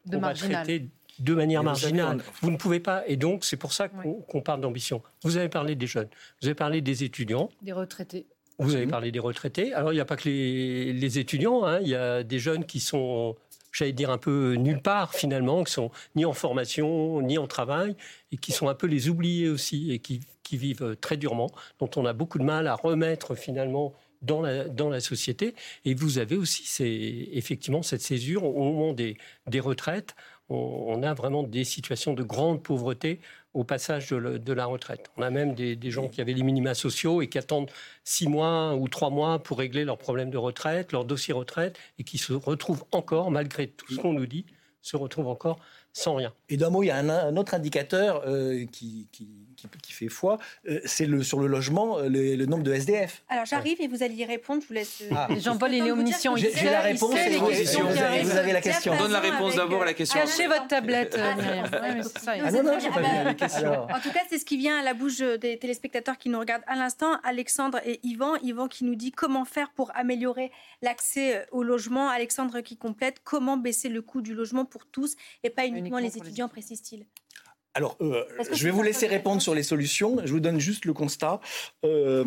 [0.07, 0.89] euh, qu'on va traiter
[1.19, 2.21] de manière marginale.
[2.41, 3.07] Vous ne pouvez pas.
[3.07, 5.01] Et donc, c'est pour ça qu'on parle d'ambition.
[5.23, 6.09] Vous avez parlé des jeunes,
[6.41, 7.49] vous avez parlé des étudiants.
[7.61, 8.27] Des retraités.
[8.57, 9.73] Vous avez parlé des retraités.
[9.73, 11.65] Alors, il n'y a pas que les, étudiants.
[11.65, 11.79] Hein.
[11.81, 13.35] Il y a des jeunes qui sont
[13.75, 17.95] j'allais dire un peu nulle part finalement, qui sont ni en formation, ni en travail,
[18.31, 20.21] et qui sont un peu les oubliés aussi, et qui,
[20.53, 23.93] vivent très durement, dont on a beaucoup de mal à remettre finalement
[24.25, 25.55] dans la, dans la société.
[25.85, 26.63] Et vous avez aussi
[27.33, 30.15] effectivement cette césure au moment des, des retraites.
[30.49, 33.19] on, a vraiment des situations de grande pauvreté
[33.55, 35.09] au passage de, la retraite.
[35.15, 37.71] On a même des, gens qui avaient les minima sociaux et qui attendent
[38.03, 42.03] six mois ou trois mois pour régler leurs problèmes de retraite, leur dossier retraite, et
[42.03, 44.45] qui se retrouvent encore, malgré tout ce qu'on nous dit,
[44.81, 45.59] se retrouvent encore
[45.95, 46.33] sans rien.
[46.49, 49.07] Et d'un mot, il y a un, autre indicateur euh, qui
[49.81, 53.23] qui, fait foi, euh, c'est le, sur le logement, euh, le, nombre de SDF.
[53.29, 55.03] Alors j'arrive et vous allez y répondre, je vous laisse.
[55.11, 55.27] Ah.
[55.37, 56.35] Jean-Paul, il est omniscient.
[56.35, 58.93] J'ai la réponse et vous, vous, avez la question.
[58.93, 60.19] On donne la réponse d'abord à la question.
[60.19, 61.35] Cachez votre tablette, ah,
[62.27, 63.95] ah.
[63.95, 66.63] En tout cas, c'est ce qui vient à la bouche des téléspectateurs qui nous regardent
[66.67, 67.17] à l'instant.
[67.23, 68.35] Alexandre et Yvan.
[68.43, 72.09] Yvan qui nous dit comment faire pour améliorer l'accès au logement?
[72.09, 76.17] Alexandre qui complète comment baisser le coût du logement pour tous et pas uniquement, les
[76.17, 77.05] étudiants, précise-t-il.
[77.75, 80.17] Alors, euh, je vais vous laisser répondre sur les solutions.
[80.23, 81.41] Je vous donne juste le constat.
[81.83, 82.23] Euh,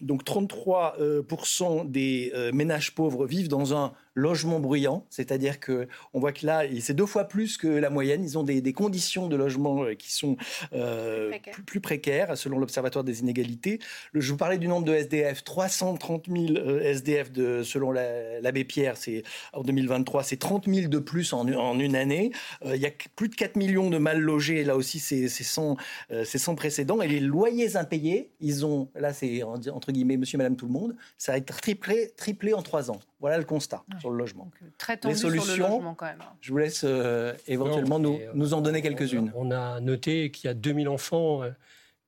[0.00, 6.32] donc, 33% euh, des ménages pauvres vivent dans un logement bruyant, c'est-à-dire que on voit
[6.32, 8.22] que là, c'est deux fois plus que la moyenne.
[8.24, 10.36] Ils ont des, conditions de logement euh, qui sont
[10.72, 11.32] euh,
[11.66, 13.80] plus, précaires, selon l'Observatoire des inégalités.
[14.14, 19.22] je vous parlais du nombre de SDF, 330 000 SDF de, selon l'abbé Pierre, c'est
[19.52, 21.46] en 2023, c'est 30 000 de plus en,
[21.78, 22.32] une année.
[22.64, 24.64] Euh, il y a plus de 4 millions de mal logés.
[24.64, 25.76] Là aussi, c'est sans,
[26.24, 27.00] sans précédent.
[27.02, 30.94] Et les loyers impayés, ils ont, là, c'est entre guillemets, Monsieur, Madame, tout le monde,
[31.18, 33.00] ça a été triplé, triplé en trois ans.
[33.22, 34.50] Voilà le constat sur le logement.
[34.60, 36.18] Euh, très tendu Les solutions, sur le logement quand même.
[36.40, 39.32] Je vous laisse euh, éventuellement nous, euh, nous, en donner quelques-unes.
[39.36, 41.42] On a noté qu'il y a 2000 enfants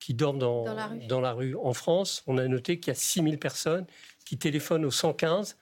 [0.01, 0.65] qui dorment dans,
[1.09, 1.55] dans, la rue.
[1.55, 2.25] en France.
[2.27, 3.87] On a noté qu'il y a 6000 personnes
[4.25, 5.57] qui téléphonent au 115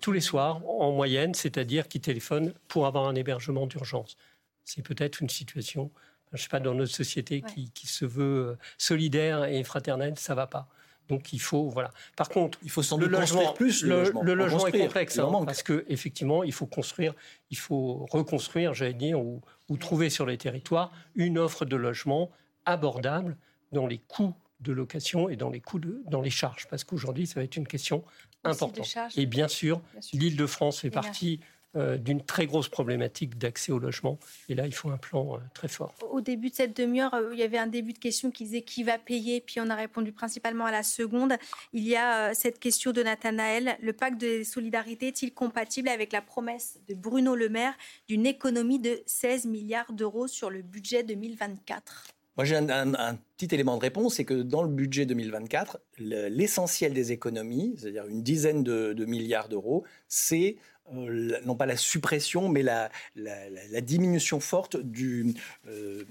[0.00, 4.16] tous les soirs en moyenne, c'est-à-dire qui téléphonent pour avoir un hébergement d'urgence.
[4.64, 5.92] C'est peut-être une situation,
[6.32, 10.32] je ne sais pas, dans notre société qui, qui, se veut solidaire et fraternelle, ça
[10.32, 10.66] ne va pas.
[11.08, 11.90] Donc il faut voilà.
[12.16, 13.82] Par contre, il faut sans le logement plus.
[13.82, 17.14] Le, logement, est complexe hein, parce que effectivement, il faut construire,
[17.50, 19.42] il faut reconstruire, j'allais dire, ou,
[19.78, 22.30] trouver sur les territoires une offre de logement
[22.64, 23.36] abordable
[23.72, 27.26] dans les coûts de location et dans les coûts de, dans les charges, parce qu'aujourd'hui,
[27.26, 28.04] ça va être une question
[28.42, 28.88] importante.
[29.16, 29.80] Et bien sûr,
[30.12, 31.40] l'Île-de-France fait partie
[31.74, 34.18] d'une très grosse problématique d'accès au logement.
[34.48, 35.94] Et là, il faut un plan euh, très fort.
[36.10, 38.62] Au début de cette demi-heure, euh, il y avait un début de question qui disait
[38.62, 41.34] qui va payer, puis on a répondu principalement à la seconde.
[41.72, 43.76] Il y a cette question de Nathanaël.
[43.82, 47.74] Le pacte de solidarité est-il compatible avec la promesse de Bruno Le Maire
[48.08, 53.78] d'une économie de 16 milliards d'euros sur le budget 2024 moi, j'ai un, petit élément
[53.78, 59.04] de réponse, c'est que dans le budget 2024, l'essentiel des économies, c'est-à-dire une dizaine de
[59.06, 60.56] milliards d'euros, c'est
[60.94, 62.90] euh, non pas la suppression, mais la,
[63.80, 65.34] diminution forte du,
[65.66, 66.04] euh,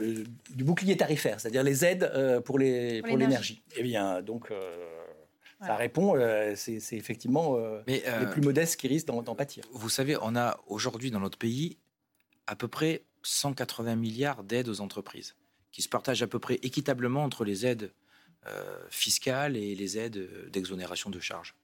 [0.00, 2.10] euh, du bouclier tarifaire, c'est-à-dire les aides
[2.44, 3.62] pour l'énergie.
[3.76, 4.52] Eh bien, donc.
[5.62, 6.14] Ça répond,
[6.54, 9.64] c'est effectivement les plus modestes qui risquent d'en pâtir.
[9.72, 11.78] Vous savez, on a aujourd'hui dans notre pays
[12.46, 15.34] à peu près 180 milliards d'aides aux entreprises
[15.72, 17.90] qui se partagent à peu près équitablement entre les aides
[18.90, 21.56] fiscales et les aides d'exonération de charges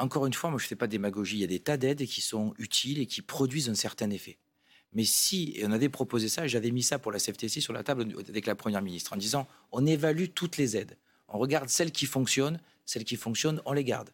[0.00, 1.76] encore une fois, moi je ne fais pas de démagogie, il y a des tas
[1.76, 4.38] d'aides qui sont utiles et qui produisent un certain effet.
[4.92, 7.84] Mais si, et on avait proposé ça, j'avais mis ça pour la CFTC sur la
[7.84, 10.96] table avec la Première ministre, en disant on évalue toutes les aides.
[11.28, 14.10] On regarde celles qui fonctionnent, celles qui fonctionnent, on les garde.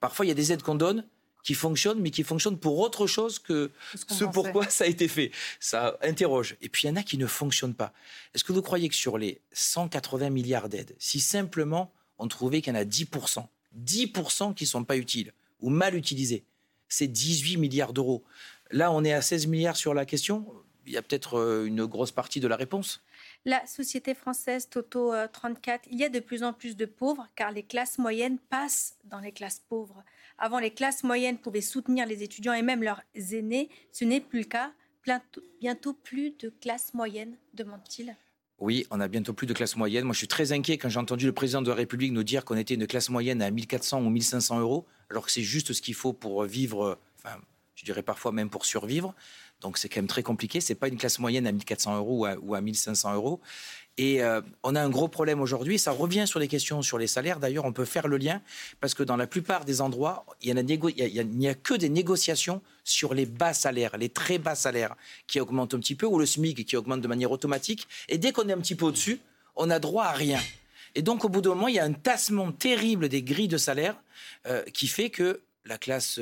[0.00, 1.06] Parfois, il y a des aides qu'on donne
[1.44, 5.30] qui fonctionnent, mais qui fonctionnent pour autre chose que ce, pourquoi ça a été fait.
[5.60, 6.56] Ça interroge.
[6.60, 7.92] Et puis, il y en a qui ne fonctionnent pas.
[8.34, 12.74] Est-ce que vous croyez que sur les 180 milliards d'aides, si simplement on trouvait qu'il
[12.74, 16.44] y en a 10% 10% qui ne sont pas utiles ou mal utilisés.
[16.88, 18.24] C'est 18 milliards d'euros.
[18.70, 20.46] Là, on est à 16 milliards sur la question.
[20.86, 23.02] Il y a peut-être euh, une grosse partie de la réponse.
[23.44, 27.28] La société française Toto 34, euh, il y a de plus en plus de pauvres
[27.36, 30.02] car les classes moyennes passent dans les classes pauvres.
[30.38, 33.68] Avant, les classes moyennes pouvaient soutenir les étudiants et même leurs aînés.
[33.92, 34.72] Ce n'est plus le cas.
[35.60, 38.14] Bientôt plus de classes moyennes, demande-t-il.
[38.58, 40.04] Oui, on a bientôt plus de classe moyenne.
[40.04, 42.44] Moi, je suis très inquiet quand j'ai entendu le président de la République nous dire
[42.44, 45.80] qu'on était une classe moyenne à 1400 ou 1500 euros, alors que c'est juste ce
[45.80, 47.36] qu'il faut pour vivre, enfin,
[47.76, 49.14] je dirais parfois même pour survivre.
[49.60, 50.60] Donc, c'est quand même très compliqué.
[50.60, 53.40] C'est pas une classe moyenne à 1400 euros ou à, ou à 1500 euros.
[53.98, 55.76] Et euh, on a un gros problème aujourd'hui.
[55.76, 57.40] Ça revient sur les questions sur les salaires.
[57.40, 58.40] D'ailleurs, on peut faire le lien
[58.80, 63.26] parce que dans la plupart des endroits, il n'y a, que des négociations sur les
[63.26, 64.94] bas salaires, les très bas salaires
[65.26, 67.88] qui augmentent un petit peu ou le SMIC qui augmente de manière automatique.
[68.08, 69.20] Et dès qu'on est un petit peu au-dessus,
[69.56, 70.40] on a droit à rien.
[70.94, 73.58] Et donc, au bout d'un moment, il y a un tassement terrible des grilles de
[73.58, 73.96] salaire
[74.46, 76.20] euh, qui fait que la classe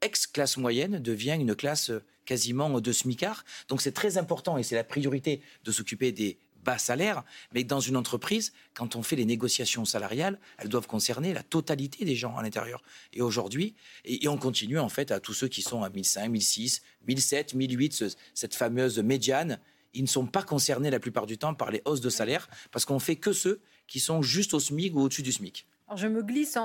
[0.00, 1.92] ex-classe moyenne devient une classe
[2.24, 3.44] quasiment de smicard.
[3.68, 7.80] Donc c'est très important et c'est la priorité de s'occuper des bas salaire, mais dans
[7.80, 12.36] une entreprise, quand on fait les négociations salariales, elles doivent concerner la totalité des gens
[12.36, 12.82] à l'intérieur.
[13.12, 16.82] Et aujourd'hui, et, on continue en fait à tous ceux qui sont à 1005, 1006,
[17.06, 19.58] 1007, 1008, cette fameuse médiane,
[19.94, 22.84] ils ne sont pas concernés la plupart du temps par les hausses de salaire, parce
[22.84, 25.66] qu'on fait que ceux qui sont juste au SMIC ou au-dessus du SMIC.
[25.96, 26.56] Je me glisse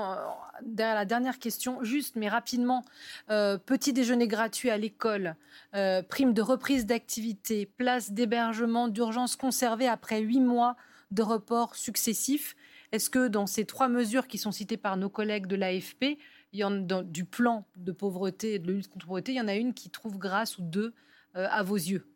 [0.62, 2.84] derrière la dernière question, juste mais rapidement.
[3.30, 5.36] Euh, petit déjeuner gratuit à l'école,
[5.74, 10.76] euh, prime de reprise d'activité, place d'hébergement d'urgence conservée après huit mois
[11.10, 12.56] de report successifs.
[12.92, 16.18] Est-ce que dans ces trois mesures qui sont citées par nos collègues de l'AFP,
[16.52, 19.74] du plan de pauvreté et de lutte contre la pauvreté, il y en a une
[19.74, 20.94] qui trouve grâce ou deux
[21.36, 22.15] euh, à vos yeux?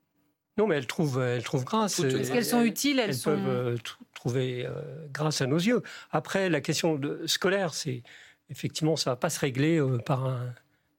[0.61, 2.01] Non, mais elles trouvent, elles trouvent grâce.
[2.01, 2.99] Est-ce qu'elles sont utiles?
[2.99, 3.77] Elles, peuvent euh,
[4.13, 5.83] trouver euh, grâce à nos yeux.
[6.11, 8.03] Après, la question de, scolaire, c'est
[8.51, 10.53] effectivement, ça ne va pas se régler euh, par un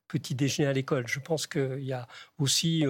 [0.07, 1.07] petit déjeuner à l'école.
[1.07, 2.07] Je pense qu'il y a
[2.39, 2.83] aussi,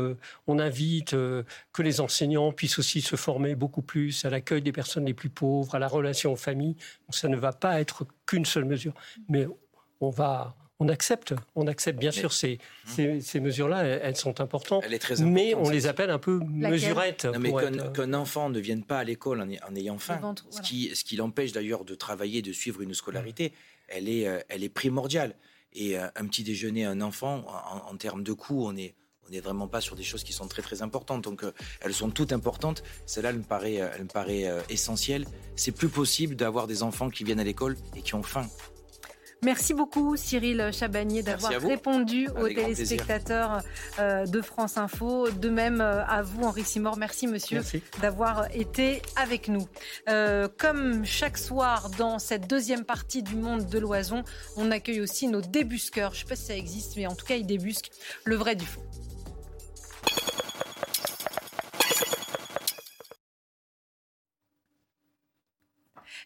[0.47, 5.05] on invite que les enseignants puissent aussi se former beaucoup plus à l'accueil des personnes
[5.05, 6.73] les plus pauvres, à la relation aux familles.
[6.73, 8.93] Donc, ça ne va pas être qu'une seule mesure,
[9.29, 9.45] mais
[9.99, 14.84] on va on accepte, on accepte bien sûr ces, ces, mesures-là, elles, sont importantes,
[15.20, 17.28] mais on les appelle un peu mesurettes.
[17.39, 21.04] mais euh, qu'un enfant ne vienne pas à l'école en, ayant faim, ce, qui, ce
[21.04, 23.54] qui l'empêche d'ailleurs de travailler, de suivre une scolarité,
[23.89, 25.36] elle est, euh, elle est primordiale.
[25.74, 27.46] Et euh, un petit déjeuner à un enfant,
[27.88, 28.96] en, termes de coût, on est,
[29.28, 31.24] on n'est vraiment pas sur des choses qui sont très très importantes.
[31.24, 31.44] Donc
[31.82, 32.82] elles sont toutes importantes.
[33.06, 35.28] Celle-là, elle me paraît, elle me paraît essentielle.
[35.56, 38.48] C'est plus possible d'avoir des enfants qui viennent à l'école et qui ont faim.
[39.43, 43.63] Merci beaucoup Cyril Chabagnier d'avoir répondu aux téléspectateurs
[43.97, 45.32] euh, de France Info.
[45.32, 46.95] De même euh, à vous Henri Simor.
[46.95, 47.62] Merci monsieur
[48.04, 49.67] d'avoir été avec nous.
[50.10, 54.23] Euh, comme chaque soir dans cette deuxième partie du monde de l'oison,
[54.58, 56.13] on accueille aussi nos débusqueurs.
[56.13, 57.89] Je ne sais pas si ça existe, mais en tout cas ils débusquent
[58.25, 58.84] le vrai du faux.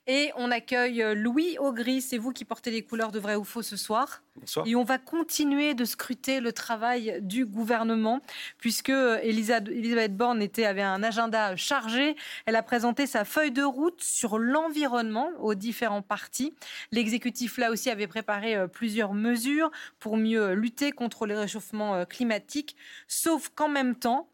[0.07, 3.43] Et on accueille euh, Louis Augry, c'est vous qui portez les couleurs de vrai ou
[3.43, 4.21] faux ce soir.
[4.35, 4.67] Bonsoir.
[4.67, 8.21] Et on va continuer de scruter le travail du gouvernement,
[8.59, 12.15] puisque euh, Elisabeth Borne était, avait un agenda chargé.
[12.45, 16.53] Elle a présenté sa feuille de route sur l'environnement aux différents partis.
[16.91, 22.75] L'exécutif, là aussi, avait préparé euh, plusieurs mesures pour mieux lutter contre les réchauffements climatiques,
[23.07, 24.29] sauf qu'en même temps,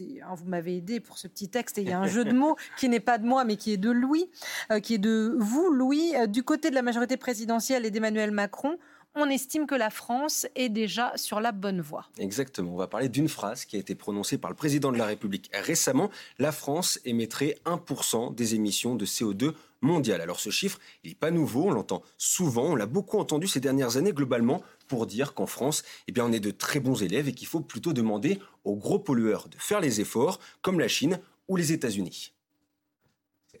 [0.00, 2.32] Hein, vous m'avez aidé pour ce petit texte et il y a un jeu de
[2.32, 4.30] mots qui n'est pas de moi mais qui est de Louis,
[4.70, 6.14] euh, qui est de vous, Louis.
[6.16, 8.76] Euh, du côté de la majorité présidentielle et d'Emmanuel Macron,
[9.14, 12.06] on estime que la France est déjà sur la bonne voie.
[12.18, 12.74] Exactement.
[12.74, 15.50] On va parler d'une phrase qui a été prononcée par le président de la République
[15.52, 16.10] récemment.
[16.38, 20.20] La France émettrait 1% des émissions de CO2 mondiales.
[20.20, 23.60] Alors ce chiffre, il n'est pas nouveau, on l'entend souvent, on l'a beaucoup entendu ces
[23.60, 27.28] dernières années globalement pour dire qu'en France, eh bien, on est de très bons élèves
[27.28, 31.20] et qu'il faut plutôt demander aux gros pollueurs de faire les efforts, comme la Chine
[31.48, 32.32] ou les États-Unis.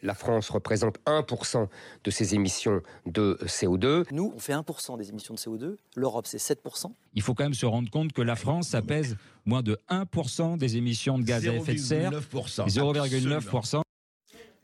[0.02, 1.68] La France représente 1%
[2.04, 4.06] de ses émissions de CO2.
[4.12, 5.76] Nous, on fait 1% des émissions de CO2.
[5.94, 6.90] L'Europe, c'est 7%.
[7.14, 10.56] Il faut quand même se rendre compte que la France, ça pèse moins de 1%
[10.56, 12.12] des émissions de gaz à effet de serre.
[12.12, 13.82] 0,9%.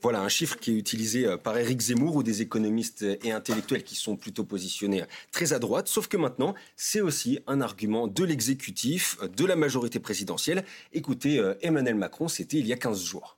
[0.06, 3.82] Voilà un chiffre qui est utilisé euh, par Éric Zemmour ou des économistes et intellectuels
[3.82, 5.88] qui sont plutôt positionnés euh, très à droite.
[5.88, 10.64] Sauf que maintenant, c'est aussi un argument de l'exécutif, euh, de la majorité présidentielle.
[10.92, 13.36] Écoutez, Emmanuel Macron, c'était il y a 15 jours.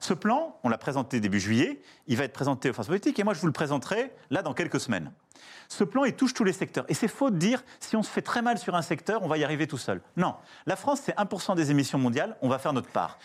[0.00, 3.24] Ce plan, on l'a présenté début juillet, il va être présenté aux forces politiques et
[3.24, 5.10] moi je vous le présenterai là dans quelques semaines.
[5.70, 6.84] Ce plan, il touche tous les secteurs.
[6.88, 9.28] Et c'est faux de dire, si on se fait très mal sur un secteur, on
[9.28, 10.02] va y arriver tout seul.
[10.18, 10.34] Non,
[10.66, 13.18] la France, c'est 1% des émissions mondiales, on va faire notre part.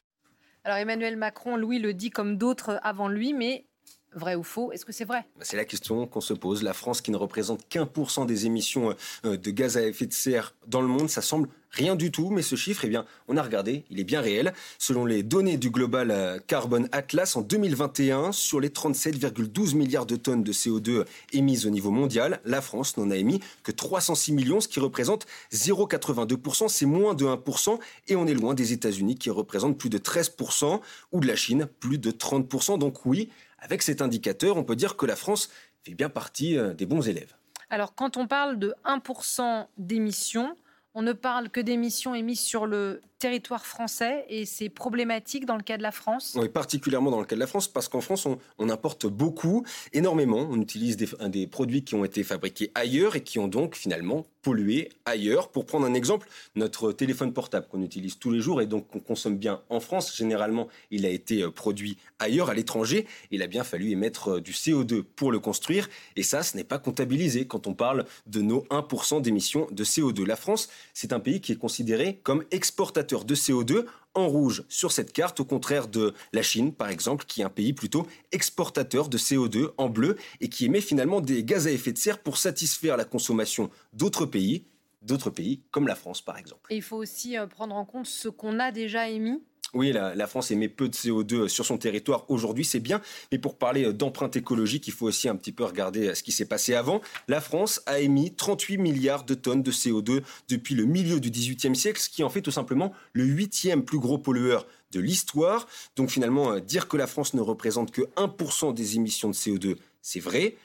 [0.65, 3.67] Alors Emmanuel Macron, Louis le dit comme d'autres avant lui, mais
[4.15, 5.25] vrai ou faux Est-ce que c'est vrai?
[5.37, 6.63] Bah, C'est la question qu'on se pose.
[6.63, 10.05] La France, qui ne représente qu'un pour cent des émissions euh, de gaz à effet
[10.05, 13.05] de serre dans le monde, ça semble Rien du tout, mais ce chiffre, eh bien,
[13.27, 14.53] on a regardé, il est bien réel.
[14.79, 20.15] Selon les données du Global euh, Carbon Atlas, en 2021, sur les 37,12 milliards de
[20.15, 24.61] tonnes de CO2 émises au niveau mondial, la France n'en a émis que 306 millions,
[24.61, 29.29] ce qui représente 0,82%, c'est moins de 1%, et on est loin des États-Unis qui
[29.29, 30.79] représentent plus de 13%,
[31.11, 32.79] ou de la Chine, plus de 30%.
[32.79, 33.29] Donc oui,
[33.65, 35.49] avec cet indicateur, on peut dire que la France
[35.83, 37.33] fait bien partie euh, des bons élèves.
[37.69, 40.55] Alors quand on parle de 1% d'émissions,
[40.93, 45.63] on ne parle que d'émissions émises sur le territoire français et c'est problématique dans le
[45.63, 46.35] cas de la France?
[46.39, 50.47] Oui, particulièrement dans le cas de la France parce qu'en France, on, importe beaucoup, énormément.
[50.49, 54.25] On utilise des, des, produits qui ont été fabriqués ailleurs et qui ont donc finalement
[54.41, 55.49] pollué ailleurs.
[55.49, 58.99] Pour prendre un exemple, notre téléphone portable qu'on utilise tous les jours et donc qu'on
[58.99, 63.07] consomme bien en France, généralement, il a été euh, produit ailleurs, à l'étranger.
[63.31, 66.63] Il a bien fallu émettre euh, du CO2 pour le construire et ça, ce n'est
[66.63, 70.25] pas comptabilisé quand on parle de nos 1% d'émissions de CO2.
[70.25, 74.91] La France, c'est un pays qui est considéré comme exportateur de CO2 en rouge sur
[74.91, 79.09] cette carte, au contraire de la Chine, par exemple, qui est un pays plutôt exportateur
[79.09, 82.37] de CO2 en bleu et qui émet finalement des gaz à effet de serre pour
[82.37, 84.65] satisfaire la consommation d'autres pays,
[85.01, 86.73] d'autres pays comme la France, par exemple.
[86.73, 89.43] Il faut aussi euh, prendre en compte ce qu'on a déjà émis
[89.73, 93.01] Oui, la, France émet peu de CO2 sur son territoire aujourd'hui, c'est bien.
[93.31, 96.45] Mais pour parler d'empreinte écologique, il faut aussi un petit peu regarder ce qui s'est
[96.45, 97.01] passé avant.
[97.27, 101.75] La France a émis 38 milliards de tonnes de CO2 depuis le milieu du XVIIIe
[101.75, 105.67] siècle, ce qui en fait tout simplement le huitième plus gros pollueur de l'histoire.
[105.97, 110.21] Donc finalement, dire que la France ne représente que 1% des émissions de CO2, c'est
[110.21, 110.55] vrai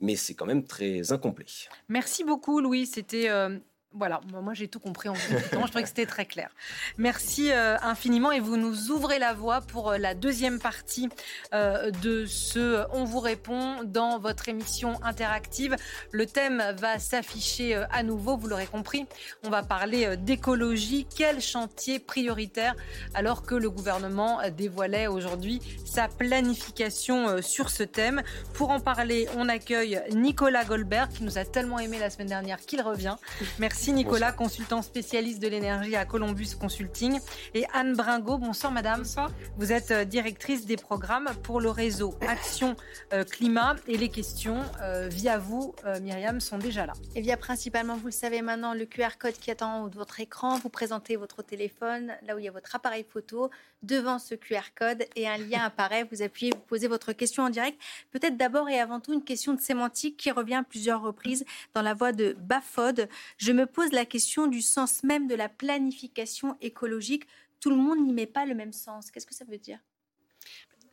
[0.00, 1.46] mais c'est quand même très incomplet.
[1.88, 2.86] Merci beaucoup, Louis.
[2.86, 3.58] C'était euh,
[3.92, 6.48] voilà, moi j'ai tout compris en écoutant, je trouvais que c'était très clair.
[6.96, 11.08] Merci euh, infiniment et vous nous ouvrez la voie pour euh, la deuxième partie
[11.54, 15.74] euh, de ce On vous répond dans votre émission interactive.
[16.12, 19.06] Le thème va s'afficher à nouveau, vous l'aurez compris.
[19.44, 22.76] On va parler d'écologie, quel chantier prioritaire
[23.14, 28.22] alors que le gouvernement dévoilait aujourd'hui sa planification sur ce thème?
[28.54, 32.60] Pour en parler, on accueille Nicolas Goldberg qui nous a tellement aimé la semaine dernière
[32.60, 33.16] qu'il revient.
[33.58, 37.18] Merci Merci Nicolas, consultant spécialiste de l'énergie à Columbus Consulting.
[37.54, 38.98] Et Anne Bringot, bonsoir madame.
[38.98, 39.30] Bonsoir.
[39.56, 42.76] Vous êtes euh, directrice des programmes pour le réseau Action
[43.14, 43.76] euh, Climat.
[43.88, 46.92] Et les questions euh, via vous, Myriam, sont déjà là.
[47.16, 49.96] Et via principalement, vous le savez maintenant, le QR code qui est en haut de
[49.96, 50.58] votre écran.
[50.58, 53.48] Vous présentez votre téléphone, là où il y a votre appareil photo,
[53.82, 56.06] devant ce QR code et un lien apparaît.
[56.12, 57.80] Vous appuyez, vous posez votre question en direct.
[58.10, 61.80] Peut-être d'abord et avant tout une question de sémantique qui revient à plusieurs reprises dans
[61.80, 63.08] la voix de Bafod.
[63.38, 67.26] Je me pose la question du sens même de la planification écologique.
[67.60, 69.10] Tout le monde n'y met pas le même sens.
[69.10, 69.78] Qu'est-ce que ça veut dire?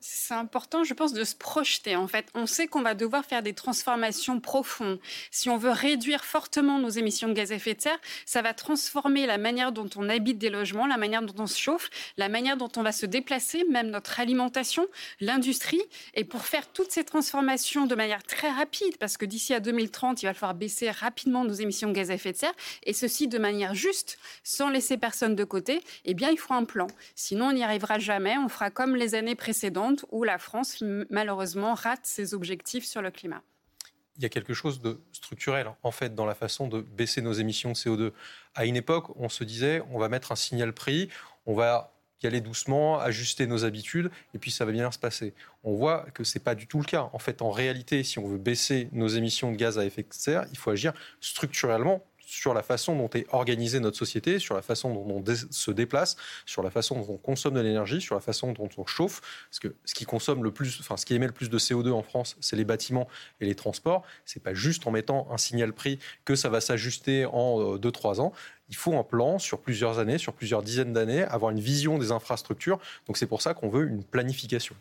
[0.10, 1.98] C'est important, je pense, de se projeter.
[1.98, 5.00] En fait, on sait qu'on va devoir faire des transformations profondes.
[5.32, 8.54] Si on veut réduire fortement nos émissions de gaz à effet de serre, ça va
[8.54, 12.30] transformer la manière dont on habite des logements, la manière dont on se chauffe, la
[12.30, 14.88] manière dont on va se déplacer, même notre alimentation,
[15.20, 15.82] l'industrie.
[16.14, 20.24] Et pour faire toutes ces transformations de manière très rapide, parce que d'ici à 2030,
[20.24, 23.28] il va falloir baisser rapidement nos émissions de gaz à effet de serre, et ceci
[23.28, 26.88] de manière juste, sans laisser personne de côté, eh bien, il faut un plan.
[27.16, 28.38] Sinon, on n'y arrivera jamais.
[28.38, 33.12] On fera comme les années précédentes où la France, malheureusement, rate ses objectifs sur le
[33.12, 33.42] climat
[34.18, 37.34] il y a quelque chose de structurel, en fait, dans la façon de baisser nos
[37.34, 38.12] émissions de CO2.
[38.56, 41.10] À une époque, on se disait, on va mettre un signal prix,
[41.46, 41.94] on va
[42.24, 45.36] y aller doucement, ajuster nos habitudes, et puis ça va bien se passer.
[45.64, 47.10] On voit que ce n'est pas du tout le cas.
[47.14, 50.08] En fait, en réalité, si on veut baisser nos émissions de gaz à effet de
[50.12, 54.62] serre, il faut agir structurellement sur la façon dont est organisée notre société, sur la
[54.62, 58.22] façon dont on se déplace, sur la façon dont on consomme de l'énergie, sur la
[58.22, 59.22] façon dont on chauffe.
[59.50, 61.90] Parce que ce qui consomme le plus, enfin ce qui émet le plus de CO2
[61.92, 63.08] en France, c'est les bâtiments
[63.40, 64.04] et les transports.
[64.26, 68.22] C'est pas juste en mettant un signal prix que ça va s'ajuster en 2-3 euh,
[68.22, 68.34] ans
[68.70, 72.12] il faut un plan sur plusieurs années, sur plusieurs dizaines d'années, avoir une vision des
[72.12, 72.80] infrastructures.
[73.08, 74.76] Donc c'est pour ça qu'on veut une planification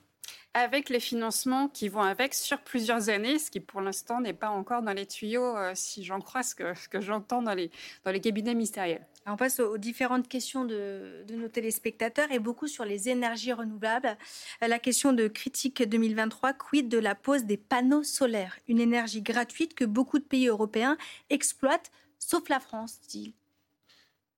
[0.56, 4.48] avec les financements qui vont avec sur plusieurs années, ce qui pour l'instant n'est pas
[4.48, 7.70] encore dans les tuyaux, euh, si j'en crois ce que, que j'entends dans les,
[8.04, 9.06] dans les cabinets ministériels.
[9.26, 14.16] on passe aux différentes questions de, de, nos téléspectateurs et beaucoup sur les énergies renouvelables.
[14.62, 18.56] Euh, la question de critique 2023, quid de la pose des panneaux solaires?
[18.66, 20.96] Une énergie gratuite que beaucoup de pays européens
[21.28, 23.34] exploitent, sauf la France, dit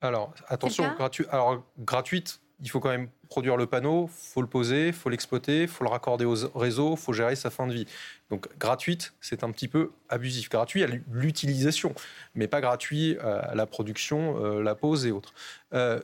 [0.01, 0.93] Alors, attention,
[1.31, 5.85] alors, gratuite, il faut quand même produire le panneau, faut le poser, faut l'exploiter, faut
[5.85, 7.87] le raccorder au réseau, faut gérer sa fin de vie.
[8.31, 10.49] Donc gratuite, c'est un petit peu abusif.
[10.49, 11.95] Gratuit à l'utilisation,
[12.35, 15.33] mais pas gratuit à la production, euh, la pose et autres.
[15.73, 16.01] Euh,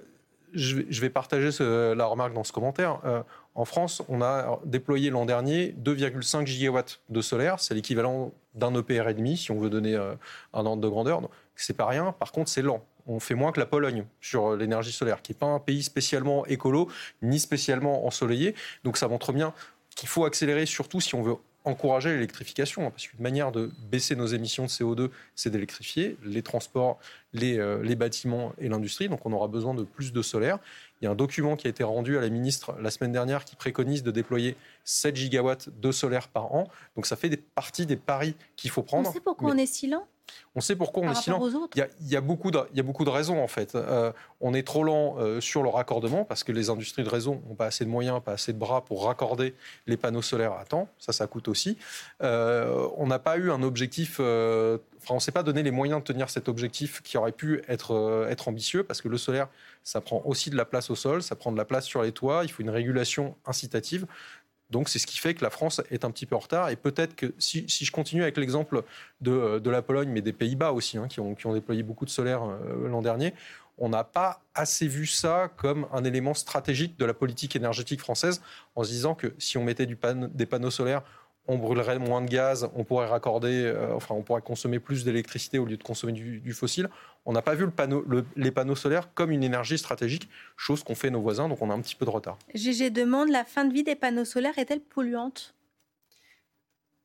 [0.53, 3.01] je, vais partager la remarque dans ce commentaire.
[3.05, 3.23] Euh,
[3.57, 7.59] en France, on a déployé l'an dernier 2,5 gigawatts de solaire.
[7.59, 11.23] C'est l'équivalent d'un EPR et demi, si on veut donner un ordre de grandeur.
[11.57, 12.13] C'est pas rien.
[12.13, 15.39] Par contre, c'est lent on fait moins que la Pologne sur l'énergie solaire, qui n'est
[15.39, 16.89] pas un pays spécialement écolo,
[17.23, 18.55] ni spécialement ensoleillé.
[18.85, 19.53] Donc ça montre bien
[19.95, 24.17] qu'il faut accélérer, surtout si on veut encourager l'électrification, hein, parce qu'une manière de baisser
[24.17, 26.99] nos émissions de CO2, c'est d'électrifier les transports,
[27.33, 29.09] les, euh, les bâtiments et l'industrie.
[29.09, 30.59] Donc on aura besoin de plus de solaire.
[31.01, 33.45] Il y a un document qui a été rendu à la ministre la semaine dernière
[33.45, 36.69] qui préconise de déployer 7 gigawatts de solaire par an.
[36.97, 39.09] Donc ça fait des parties des paris qu'il faut prendre.
[39.09, 40.07] On sait pourquoi on est si lent?
[40.55, 41.41] On sait pourquoi on est si lent.
[41.75, 43.75] Il y, a, beaucoup de, il y a beaucoup de raisons en fait.
[43.75, 47.43] Euh, on est trop lent euh, sur le raccordement parce que les industries de réseau
[47.49, 49.55] n'ont pas assez de moyens, pas assez de bras pour raccorder
[49.87, 50.89] les panneaux solaires à temps.
[50.99, 51.77] Ça, ça coûte aussi.
[52.23, 54.21] Euh, on n'a pas eu un objectif.
[54.21, 54.79] enfin,
[55.11, 58.27] on ne s'est pas donné les moyens de tenir cet objectif qui aurait pu être,
[58.31, 59.49] être ambitieux parce que le solaire,
[59.83, 62.13] ça prend aussi de la place au sol, ça prend de la place sur les
[62.13, 62.45] toits.
[62.45, 64.07] Il faut une régulation incitative.
[64.75, 66.69] Donc c'est ce qui fait que la France est un petit peu en retard.
[66.69, 68.83] Et peut-être que si, je continue avec l'exemple
[69.21, 72.89] de, la Pologne, mais des Pays-Bas aussi, hein, qui, ont, déployé beaucoup de solaire euh,
[72.89, 73.35] l'an dernier,
[73.79, 78.43] on n'a pas assez vu ça comme un élément stratégique de la politique énergétique française,
[78.75, 81.05] en se disant que si on mettait des panneaux solaires
[81.47, 85.59] on brûlerait moins de gaz, on pourrait raccorder, euh, enfin, on pourrait consommer plus d'électricité
[85.59, 86.89] au lieu de consommer du, fossile.
[87.27, 87.67] On n'a pas vu
[88.37, 91.75] les panneaux solaires comme une énergie stratégique, chose qu'ont fait nos voisins, donc on a
[91.75, 92.39] un petit peu de retard.
[92.55, 95.55] GG demande la fin de vie des panneaux solaires est-elle polluante?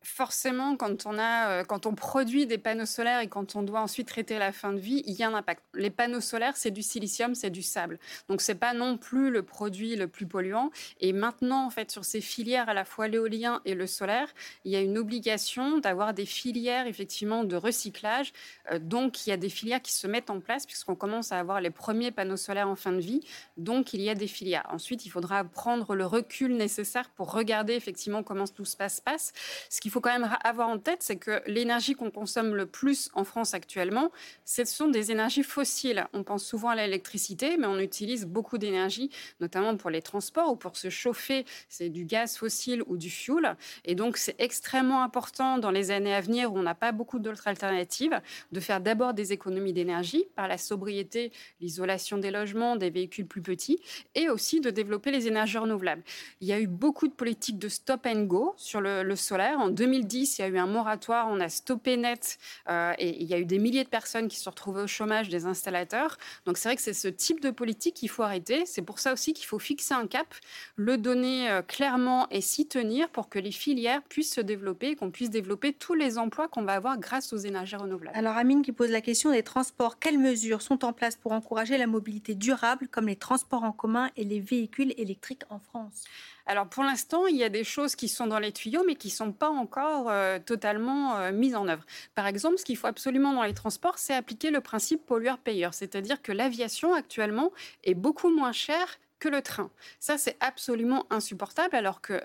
[0.01, 3.81] Forcément, quand on, a, euh, quand on produit des panneaux solaires et quand on doit
[3.81, 5.63] ensuite traiter la fin de vie, il y a un impact.
[5.73, 7.99] Les panneaux solaires, c'est du silicium, c'est du sable.
[8.29, 10.71] Donc, ce n'est pas non plus le produit le plus polluant.
[11.01, 14.33] Et maintenant, en fait, sur ces filières, à la fois l'éolien et le solaire,
[14.63, 18.31] il y a une obligation d'avoir des filières, effectivement, de recyclage.
[18.71, 21.39] Euh, donc, il y a des filières qui se mettent en place puisqu'on commence à
[21.39, 23.21] avoir les premiers panneaux solaires en fin de vie.
[23.57, 24.65] Donc, il y a des filières.
[24.69, 29.01] Ensuite, il faudra prendre le recul nécessaire pour regarder, effectivement, comment tout se passe.
[29.01, 29.33] passe.
[29.69, 32.67] Ce qui il faut quand même avoir en tête, c'est que l'énergie qu'on consomme le
[32.67, 34.11] plus en France actuellement,
[34.45, 36.05] ce sont des énergies fossiles.
[36.13, 39.09] On pense souvent à l'électricité, mais on utilise beaucoup d'énergie,
[39.39, 41.43] notamment pour les transports ou pour se chauffer.
[41.69, 43.57] C'est du gaz fossile ou du fuel.
[43.83, 47.17] Et donc, c'est extrêmement important dans les années à venir où on n'a pas beaucoup
[47.17, 48.21] d'autres alternatives
[48.51, 51.31] de faire d'abord des économies d'énergie par la sobriété,
[51.61, 53.81] l'isolation des logements, des véhicules plus petits
[54.13, 56.03] et aussi de développer les énergies renouvelables.
[56.41, 59.59] Il y a eu beaucoup de politiques de stop and go sur le, le solaire.
[59.59, 62.37] En 2010, il y a eu un moratoire, on a stoppé net
[62.69, 64.87] euh, et il y a eu des milliers de personnes qui se sont retrouvées au
[64.87, 66.17] chômage des installateurs.
[66.45, 68.65] Donc c'est vrai que c'est ce type de politique qu'il faut arrêter.
[68.65, 70.27] C'est pour ça aussi qu'il faut fixer un cap,
[70.75, 75.11] le donner euh, clairement et s'y tenir pour que les filières puissent se développer, qu'on
[75.11, 78.17] puisse développer tous les emplois qu'on va avoir grâce aux énergies renouvelables.
[78.17, 81.77] Alors Amine qui pose la question des transports, quelles mesures sont en place pour encourager
[81.77, 86.03] la mobilité durable comme les transports en commun et les véhicules électriques en France?
[86.49, 89.09] Alors pour l'instant, il y a des choses qui sont dans les tuyaux, mais qui
[89.09, 91.85] ne sont pas encore euh, totalement euh, mises en œuvre.
[92.15, 96.23] Par exemple, ce qu'il faut absolument dans les transports, c'est appliquer le principe pollueur-payeur, c'est-à-dire
[96.23, 97.51] que l'aviation actuellement
[97.83, 99.69] est beaucoup moins chère que le train.
[99.99, 102.21] Ça, c'est absolument insupportable alors que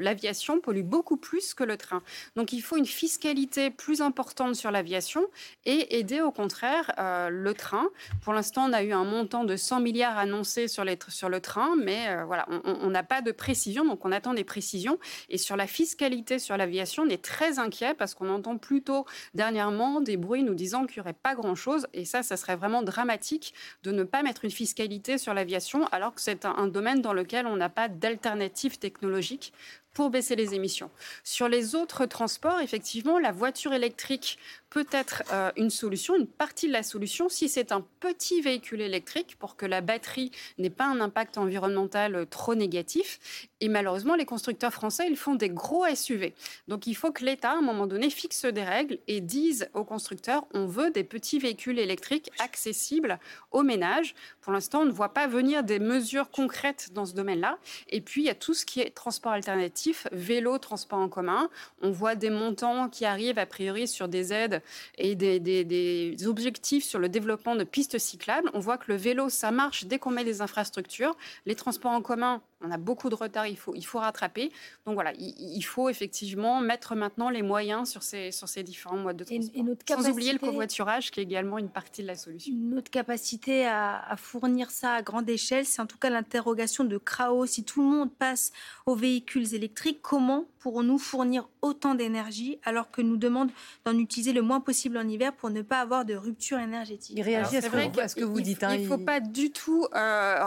[0.00, 2.02] l'aviation pollue beaucoup plus que le train.
[2.36, 5.26] Donc il faut une fiscalité plus importante sur l'aviation
[5.64, 7.88] et aider au contraire euh, le train.
[8.22, 11.40] Pour l'instant, on a eu un montant de 100 milliards annoncé sur, les, sur le
[11.40, 14.98] train, mais euh, voilà, on n'a pas de précision, donc on attend des précisions.
[15.28, 20.00] Et sur la fiscalité sur l'aviation, on est très inquiet parce qu'on entend plutôt dernièrement
[20.00, 21.86] des bruits nous disant qu'il n'y aurait pas grand-chose.
[21.92, 26.14] Et ça, ça serait vraiment dramatique de ne pas mettre une fiscalité sur l'aviation alors
[26.14, 29.52] que c'est un, domaine dans lequel on n'a pas d'alternative technologique
[29.92, 30.90] pour baisser les émissions.
[31.24, 34.38] Sur les autres transports, effectivement, la voiture électrique
[34.70, 38.80] peut être euh, une solution, une partie de la solution, si c'est un petit véhicule
[38.80, 43.48] électrique pour que la batterie n'ait pas un impact environnemental euh, trop négatif.
[43.60, 46.34] Et malheureusement, les constructeurs français, ils font des gros SUV.
[46.68, 49.84] Donc il faut que l'État, à un moment donné, fixe des règles et dise aux
[49.84, 53.18] constructeurs, on veut des petits véhicules électriques accessibles
[53.50, 54.14] aux ménages.
[54.40, 57.58] Pour l'instant, on ne voit pas venir des mesures concrètes dans ce domaine-là.
[57.88, 59.79] Et puis, il y a tout ce qui est transport alternatif,
[60.12, 61.48] vélo, transport en commun.
[61.82, 64.62] On voit des montants qui arrivent, a priori, sur des aides
[64.98, 68.50] et des, objectifs sur le développement de pistes cyclables.
[68.54, 71.16] On voit que le vélo, ça marche dès qu'on met les infrastructures.
[71.46, 74.50] Les transports en commun, on a beaucoup de retard, il faut, il faut rattraper.
[74.86, 79.16] Donc voilà, il, faut effectivement mettre maintenant les moyens sur ces, sur ces différents modes
[79.16, 79.52] de transport.
[79.54, 82.52] Et, notre Sans oublier le covoiturage, qui est également une partie de la solution.
[82.54, 86.98] Notre capacité à, à fournir ça à grande échelle, c'est en tout cas l'interrogation de
[86.98, 87.46] Krao.
[87.46, 88.52] Si tout le monde passe
[88.86, 93.50] aux véhicules électriques, comment pourrons-nous fournir autant d'énergie alors que nous demande
[93.84, 97.16] d'en utiliser le moins possible en hiver pour ne pas avoir de rupture énergétique?
[97.16, 98.62] Il réagit à ce, que, vous dites.
[98.62, 100.46] Hein, il ne faut pas du tout euh,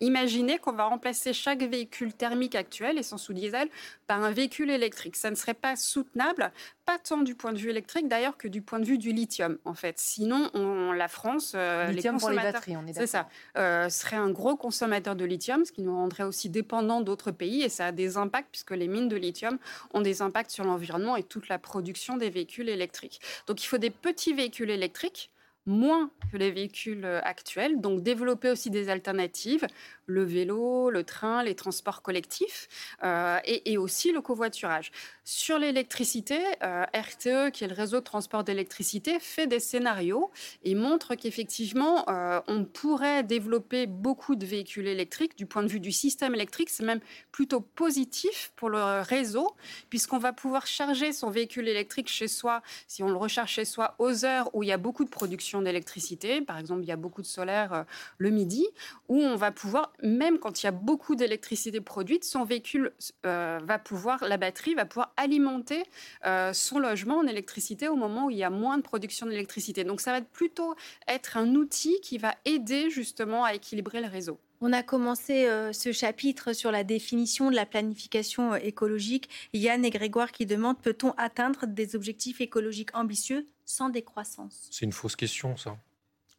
[0.00, 3.68] imaginer qu'on va remplacer chaque véhicule thermique actuel, essence ou diesel,
[4.06, 5.16] par un véhicule électrique.
[5.16, 6.52] Ça ne serait pas soutenable,
[6.84, 9.58] pas tant du point de vue électrique d'ailleurs que du point de vue du lithium,
[9.64, 9.98] en fait.
[9.98, 13.28] Sinon, on, la France, euh, lithium les pour les batteries, on est, C'est ça.
[13.56, 17.62] Euh, serait un gros consommateur de lithium, ce qui nous rendrait aussi dépendants d'autres pays,
[17.62, 19.58] et ça a des impacts puisque les mines de lithium
[19.92, 23.20] ont des impacts sur l'environnement et toute la production des véhicules électriques.
[23.46, 25.30] Donc, il faut des petits véhicules électriques
[25.66, 29.66] moins que les véhicules euh, actuels, donc développer aussi des alternatives,
[30.06, 32.68] le vélo, le train, les transports collectifs
[33.02, 34.92] euh, et, aussi le covoiturage.
[35.28, 40.30] Sur l'électricité, euh, RTE, qui est le réseau de transport d'électricité, fait des scénarios
[40.62, 45.36] et montre qu'effectivement, euh, on pourrait développer beaucoup de véhicules électriques.
[45.36, 47.00] Du point de vue du système électrique, c'est même
[47.32, 49.56] plutôt positif pour le réseau,
[49.90, 53.96] puisqu'on va pouvoir charger son véhicule électrique chez soi, si on le recharge chez soi,
[53.98, 56.40] aux heures où il y a beaucoup de production d'électricité.
[56.40, 57.84] Par exemple, il y a beaucoup de solaire
[58.18, 58.64] le midi,
[59.08, 62.92] où on va pouvoir même quand il y a beaucoup d'électricité produite, son véhicule
[63.24, 65.84] euh, va pouvoir, la batterie va pouvoir alimenter
[66.24, 69.84] euh, son logement en électricité au moment où il y a moins de production d'électricité.
[69.84, 70.74] Donc ça va plutôt
[71.08, 74.38] être un outil qui va aider justement à équilibrer le réseau.
[74.60, 79.28] On a commencé euh, ce chapitre sur la définition de la planification euh, écologique.
[79.52, 84.68] Yann et Grégoire qui demandent peut-on atteindre des objectifs écologiques ambitieux sans décroissance?
[84.70, 85.76] C'est une fausse question, ça.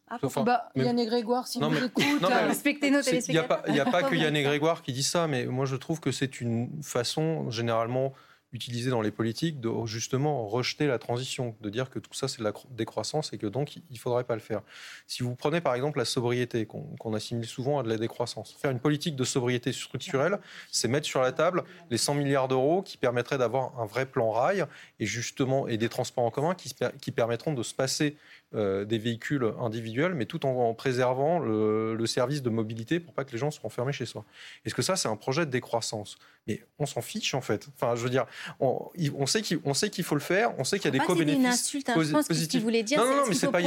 [0.09, 2.05] Ah, bah, Yann et Grégoire, si vous écoutez,
[2.47, 3.63] respectez nos téléspectateurs.
[3.67, 5.99] Il n'y a pas, que Yann et Grégoire qui disent ça, mais moi je trouve
[5.99, 8.13] que c'est une façon généralement
[8.57, 12.39] utilisé dans les politiques de justement rejeter la transition, de dire que tout ça c'est
[12.39, 14.61] de la décroissance et que donc il ne faudrait pas le faire.
[15.05, 18.71] Si vous prenez par exemple la sobriété, qu'on assimile souvent à de la décroissance, faire
[18.71, 20.39] une politique de sobriété structurelle,
[20.71, 24.31] c'est mettre sur la table les 100 milliards d'euros qui permettraient d'avoir un vrai plan
[24.31, 24.65] rail
[24.99, 28.17] et justement et des transports en commun qui, qui permettront de se passer
[28.55, 33.31] euh, des véhicules individuels, mais tout en, préservant le, service de mobilité pour pas que
[33.33, 34.23] les gens soient enfermés chez soi.
[34.63, 36.17] Est-ce que ça, c'est un projet de décroissance?
[36.47, 37.67] Mais on s'en fiche en fait.
[37.75, 38.25] Enfin, je veux dire,
[38.61, 41.41] on, sait qu'il faut le faire, on sait qu'il y a des co-bénéfices.
[41.41, 41.95] une insulte, hein.
[42.01, 42.61] je pense positifs.
[42.63, 42.99] voulait dire.
[42.99, 43.59] Non, non, non mais c'est pas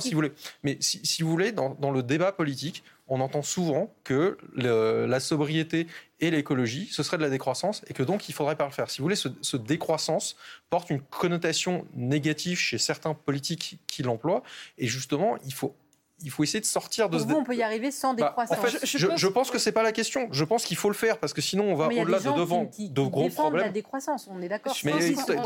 [0.00, 0.32] si vous voulez.
[0.64, 5.20] Mais si, si vous voulez, dans, dans le débat politique, on entend souvent que la
[5.20, 5.88] sobriété
[6.20, 8.88] et l'écologie, ce serait de la décroissance et que donc il faudrait pas le faire.
[8.88, 10.36] Si vous voulez, ce, décroissance
[10.70, 14.42] porte une connotation négative chez certains politiques qui l'emploient
[14.78, 15.74] et justement, il faut
[16.22, 17.32] il faut essayer de sortir de Pour ce.
[17.32, 18.58] Vous, on peut y arriver sans bah, décroissance.
[18.58, 19.50] en fait, je, pense...
[19.50, 20.28] que c'est pas la question.
[20.32, 23.02] Je pense qu'il faut le faire parce que sinon on va au-delà de devant de
[23.02, 23.66] gros problèmes.
[23.66, 24.76] la décroissance, on est d'accord.
[24.84, 24.92] Mais,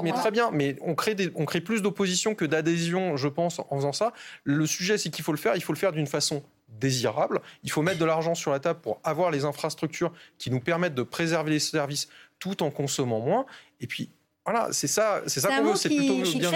[0.03, 3.61] mais, très bien, mais on crée, des, on crée plus d'opposition que d'adhésion, je pense,
[3.61, 4.13] en faisant ça.
[4.43, 5.55] Le sujet, c'est qu'il faut le faire.
[5.55, 6.43] Il faut le faire d'une façon
[6.81, 7.41] désirable.
[7.63, 10.95] Il faut mettre de l'argent sur la table pour avoir les infrastructures qui nous permettent
[10.95, 12.09] de préserver les services
[12.39, 13.47] tout en consommant moins.
[13.81, 14.11] Et puis,
[14.45, 16.51] voilà, c'est ça, c'est ça qu'on veut, c'est plutôt bien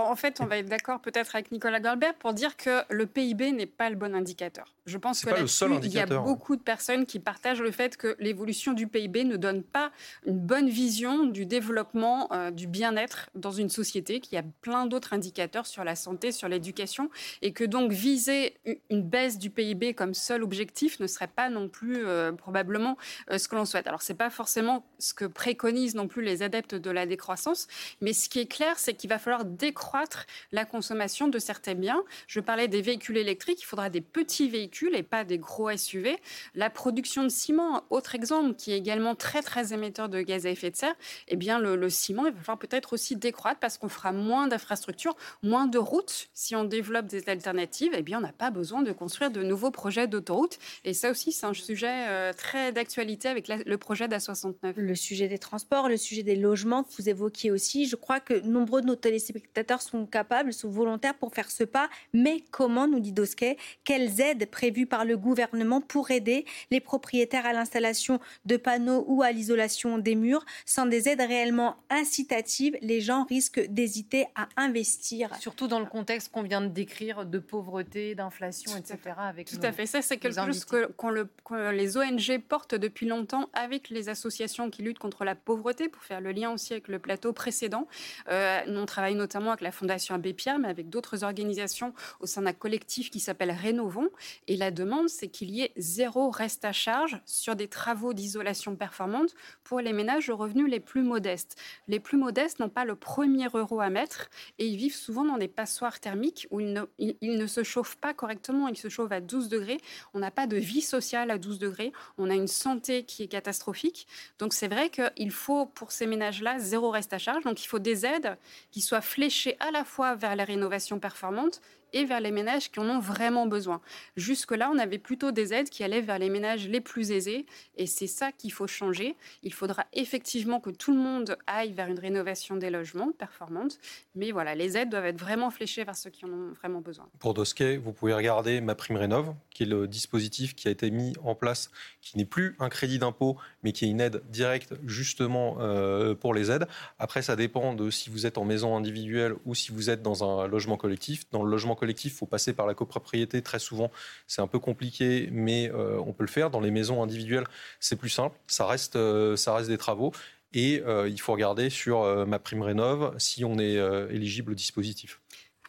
[0.00, 3.52] En fait, on va être d'accord peut-être avec Nicolas Goldberg pour dire que le PIB
[3.52, 4.74] n'est pas le bon indicateur.
[4.86, 8.72] Je pense que il y a beaucoup de personnes qui partagent le fait que l'évolution
[8.72, 9.90] du PIB ne donne pas
[10.24, 14.86] une bonne vision du développement euh, du bien-être dans une société, qu'il y a plein
[14.86, 17.10] d'autres indicateurs sur la santé, sur l'éducation,
[17.42, 18.56] et que donc viser
[18.88, 22.96] une baisse du PIB comme seul objectif ne serait pas non plus euh, probablement
[23.30, 23.86] euh, ce que l'on souhaite.
[23.86, 27.66] Alors c'est pas forcément ce que préconisent non plus les adeptes de la décroissance,
[28.00, 32.04] mais ce qui est clair, c'est qu'il va falloir décroître la consommation de certains biens.
[32.28, 36.16] Je parlais des véhicules électriques, il faudra des petits véhicules et pas des gros SUV.
[36.54, 40.50] La production de ciment, autre exemple, qui est également très très émetteur de gaz à
[40.50, 40.94] effet de serre,
[41.26, 45.16] eh bien le, ciment, il va falloir peut-être aussi décroître parce qu'on fera moins d'infrastructures,
[45.42, 46.28] moins de routes.
[46.34, 49.72] Si on développe des alternatives, eh bien on n'a pas besoin de construire de nouveaux
[49.72, 50.58] projets d'autoroutes.
[50.84, 54.74] Et ça aussi, c'est un sujet euh, très d'actualité avec le projet d'A69.
[54.76, 57.86] Le sujet des transports, le sujet des logements vous évoquiez aussi.
[57.86, 61.88] Je crois que nombreux de nos téléspectateurs sont capables, sont volontaires pour faire ce pas.
[62.12, 67.46] Mais comment, nous dit Dosquet, quelles aides prévues par le gouvernement pour aider les propriétaires
[67.46, 70.44] à l'installation de panneaux ou à l'isolation des murs.
[70.66, 75.34] Sans des aides réellement incitatives, les gens risquent d'hésiter à investir.
[75.40, 78.98] Surtout dans le contexte qu'on vient de décrire de pauvreté, d'inflation, etc.
[79.18, 79.86] Avec Tout à fait.
[79.86, 84.82] Ça, c'est quelque chose que, que, les ONG portent depuis longtemps avec les associations qui
[84.82, 87.86] luttent contre la pauvreté, pour faire le lien aussi avec le plateau précédent.
[88.28, 92.42] Euh, on travaille notamment avec la Fondation Abbé Pierre, mais avec d'autres organisations au sein
[92.42, 94.10] d'un collectif qui s'appelle Rénovons.
[94.46, 98.76] Et la demande, c'est qu'il y ait zéro reste à charge sur des travaux d'isolation
[98.76, 99.34] performante
[99.64, 101.56] pour les ménages aux revenus les plus modestes.
[101.88, 104.28] Les plus modestes n'ont pas le premier euro à mettre
[104.58, 108.14] et ils vivent souvent dans des passoires thermiques où ne, ils ne se chauffent pas
[108.14, 109.78] correctement, ils se chauffent à 12 degrés.
[110.14, 113.28] On n'a pas de vie sociale à 12 degrés, on a une santé qui est
[113.28, 114.06] catastrophique.
[114.38, 117.44] Donc c'est vrai qu'il faut pour ces ménages-là zéro reste à charge.
[117.44, 118.36] Donc il faut des aides
[118.70, 121.60] qui soient fléchées à la fois vers la rénovation performante
[121.92, 123.80] et vers les ménages qui en ont vraiment besoin.
[124.16, 127.86] Jusque-là, on avait plutôt des aides qui allaient vers les ménages les plus aisés et
[127.86, 129.16] c'est ça qu'il faut changer.
[129.42, 133.78] Il faudra effectivement que tout le monde aille vers une rénovation des logements performante,
[134.14, 137.08] mais voilà, les aides doivent être vraiment fléchées vers ceux qui en ont vraiment besoin.
[137.18, 140.90] Pour Dosquet, vous pouvez regarder Ma Prime Rénov, qui est le dispositif qui a été
[140.90, 141.70] mis en place,
[142.00, 146.34] qui n'est plus un crédit d'impôt, mais qui est une aide directe justement euh, pour
[146.34, 146.66] les aides.
[146.98, 150.24] Après, ça dépend de si vous êtes en maison individuelle ou si vous êtes dans
[150.24, 151.28] un logement collectif.
[151.30, 153.90] Dans le logement collectif, il faut passer par la copropriété très souvent.
[154.26, 156.50] C'est un peu compliqué, mais euh, on peut le faire.
[156.50, 157.46] Dans les maisons individuelles,
[157.80, 158.36] c'est plus simple.
[158.46, 160.12] Ça reste, euh, ça reste des travaux.
[160.52, 163.76] Et euh, il faut regarder sur ma prime rénov si on est
[164.10, 165.20] éligible au dispositif.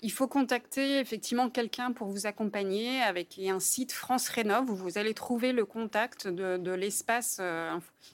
[0.01, 4.97] Il faut contacter effectivement quelqu'un pour vous accompagner avec un site France Rénov où vous
[4.97, 7.41] allez trouver le contact de, l'espace,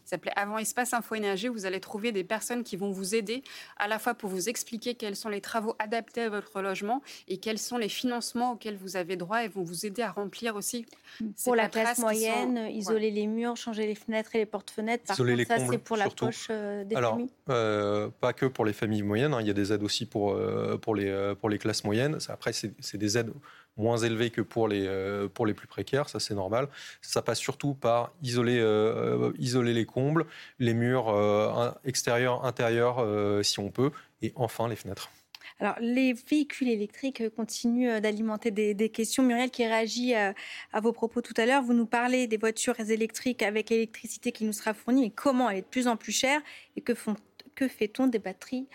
[0.01, 1.47] qui s'appelait avant Espace Info Énergie.
[1.47, 3.43] Vous allez trouver des personnes qui vont vous aider
[3.77, 7.37] à la fois pour vous expliquer quels sont les travaux adaptés à votre logement et
[7.37, 10.85] quels sont les financements auxquels vous avez droit et vont vous aider à remplir aussi.
[11.43, 15.03] Pour la classe moyenne, isoler les murs, changer les fenêtres et les portes-fenêtres.
[15.05, 17.29] Par contre, ça c'est pour la poche euh, des Alors, familles.
[17.49, 19.33] Euh, pas que pour les familles moyennes.
[19.33, 19.41] Hein.
[19.41, 20.39] il y a des aides aussi pour
[20.81, 22.17] pour les pour les classes classe moyenne.
[22.29, 23.31] Après, c'est des aides
[23.77, 24.87] moins élevées que pour les,
[25.33, 26.67] pour les plus précaires, ça c'est normal.
[27.01, 28.59] Ça passe surtout par isoler,
[29.37, 30.25] isoler les combles,
[30.59, 33.05] les murs extérieurs, intérieurs
[33.43, 35.09] si on peut, et enfin les fenêtres.
[35.59, 39.23] Alors, les véhicules électriques continuent euh, d'alimenter des, questions.
[39.23, 40.29] Muriel, qui réagit à,
[40.75, 44.43] euh, vos propos tout à l'heure, vous nous parlez des voitures électriques avec l'électricité qui
[44.43, 46.41] nous sera fournie et comment elle est de plus en plus chère
[46.75, 46.93] et que,
[47.55, 48.67] que fait-on des batteries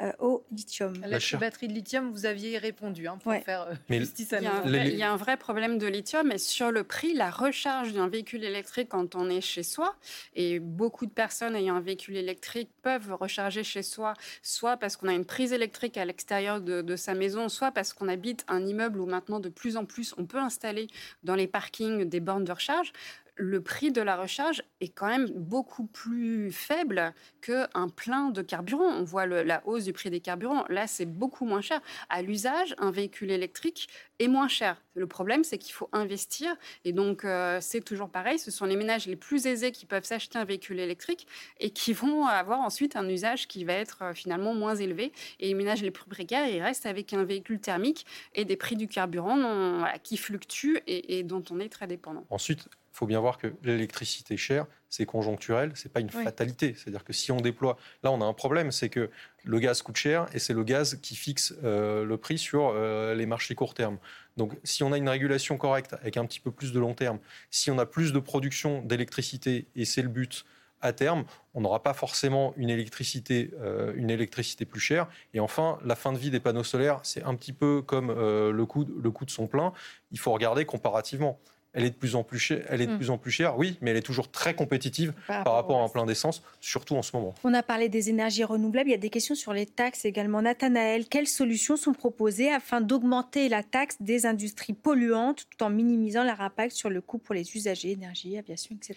[0.00, 0.94] euh, au lithium.
[1.06, 4.46] La, batterie de lithium, vous aviez répondu hein, pour faire euh, justice à il, y
[4.46, 7.92] a il y a un vrai problème de lithium et sur le prix, la recharge
[7.92, 9.96] d'un véhicule électrique quand on est chez soi,
[10.36, 15.08] et beaucoup de personnes ayant un véhicule électrique peuvent recharger chez soi, soit parce qu'on
[15.08, 18.64] a une prise électrique à l'extérieur de, de, sa maison, soit parce qu'on habite un
[18.64, 20.86] immeuble où maintenant de plus en plus on peut installer
[21.24, 22.92] dans les parkings des bornes de recharge
[23.38, 28.88] le prix de la recharge est quand même beaucoup plus faible qu'un plein de carburant.
[28.88, 30.64] On voit la hausse du prix des carburants.
[30.68, 31.80] Là, c'est beaucoup moins cher.
[32.08, 34.82] À l'usage, un véhicule électrique est moins cher.
[34.94, 36.56] Le problème, c'est qu'il faut investir.
[36.84, 38.38] Et donc, euh, c'est toujours pareil.
[38.38, 41.28] Ce sont les ménages les plus aisés qui peuvent s'acheter un véhicule électrique
[41.60, 45.12] et qui vont avoir ensuite un usage qui va être euh, finalement moins élevé.
[45.38, 48.74] Et les ménages les plus précaires, ils restent avec un véhicule thermique et des prix
[48.74, 52.24] du carburant qui fluctuent et, dont on est très dépendant.
[52.30, 52.68] Ensuite,
[52.98, 56.74] faut bien voir que l'électricité chère, c'est conjoncturel, c'est pas une fatalité.
[56.76, 59.08] C'est-à-dire que si on déploie, là on a un problème, c'est que
[59.44, 63.14] le gaz coûte cher et c'est le gaz qui fixe euh, le prix sur euh,
[63.14, 63.98] les marchés court terme.
[64.36, 67.20] Donc si on a une régulation correcte avec un petit peu plus de long terme,
[67.52, 70.44] si on a plus de production d'électricité et c'est le but
[70.80, 71.24] à terme,
[71.54, 75.06] on n'aura pas forcément une électricité, euh, une électricité plus chère.
[75.34, 78.64] Et enfin, la fin de vie des panneaux solaires, c'est un petit peu comme le,
[78.66, 79.72] coût, le coût de son plein.
[80.10, 81.38] Il faut regarder comparativement
[81.72, 82.96] elle est de plus en plus chère, elle est de hmm.
[82.96, 85.88] plus en plus chère, oui, mais elle est toujours très compétitive par, rapport à un
[85.88, 87.34] plein d'essence, surtout en ce moment.
[87.44, 90.42] On a parlé des énergies renouvelables, il y a des questions sur les taxes également.
[90.42, 96.24] Nathanaël, quelles solutions sont proposées afin d'augmenter la taxe des industries polluantes tout en minimisant
[96.24, 98.96] leur impact sur le coût pour les usagers, énergie, aviation, etc.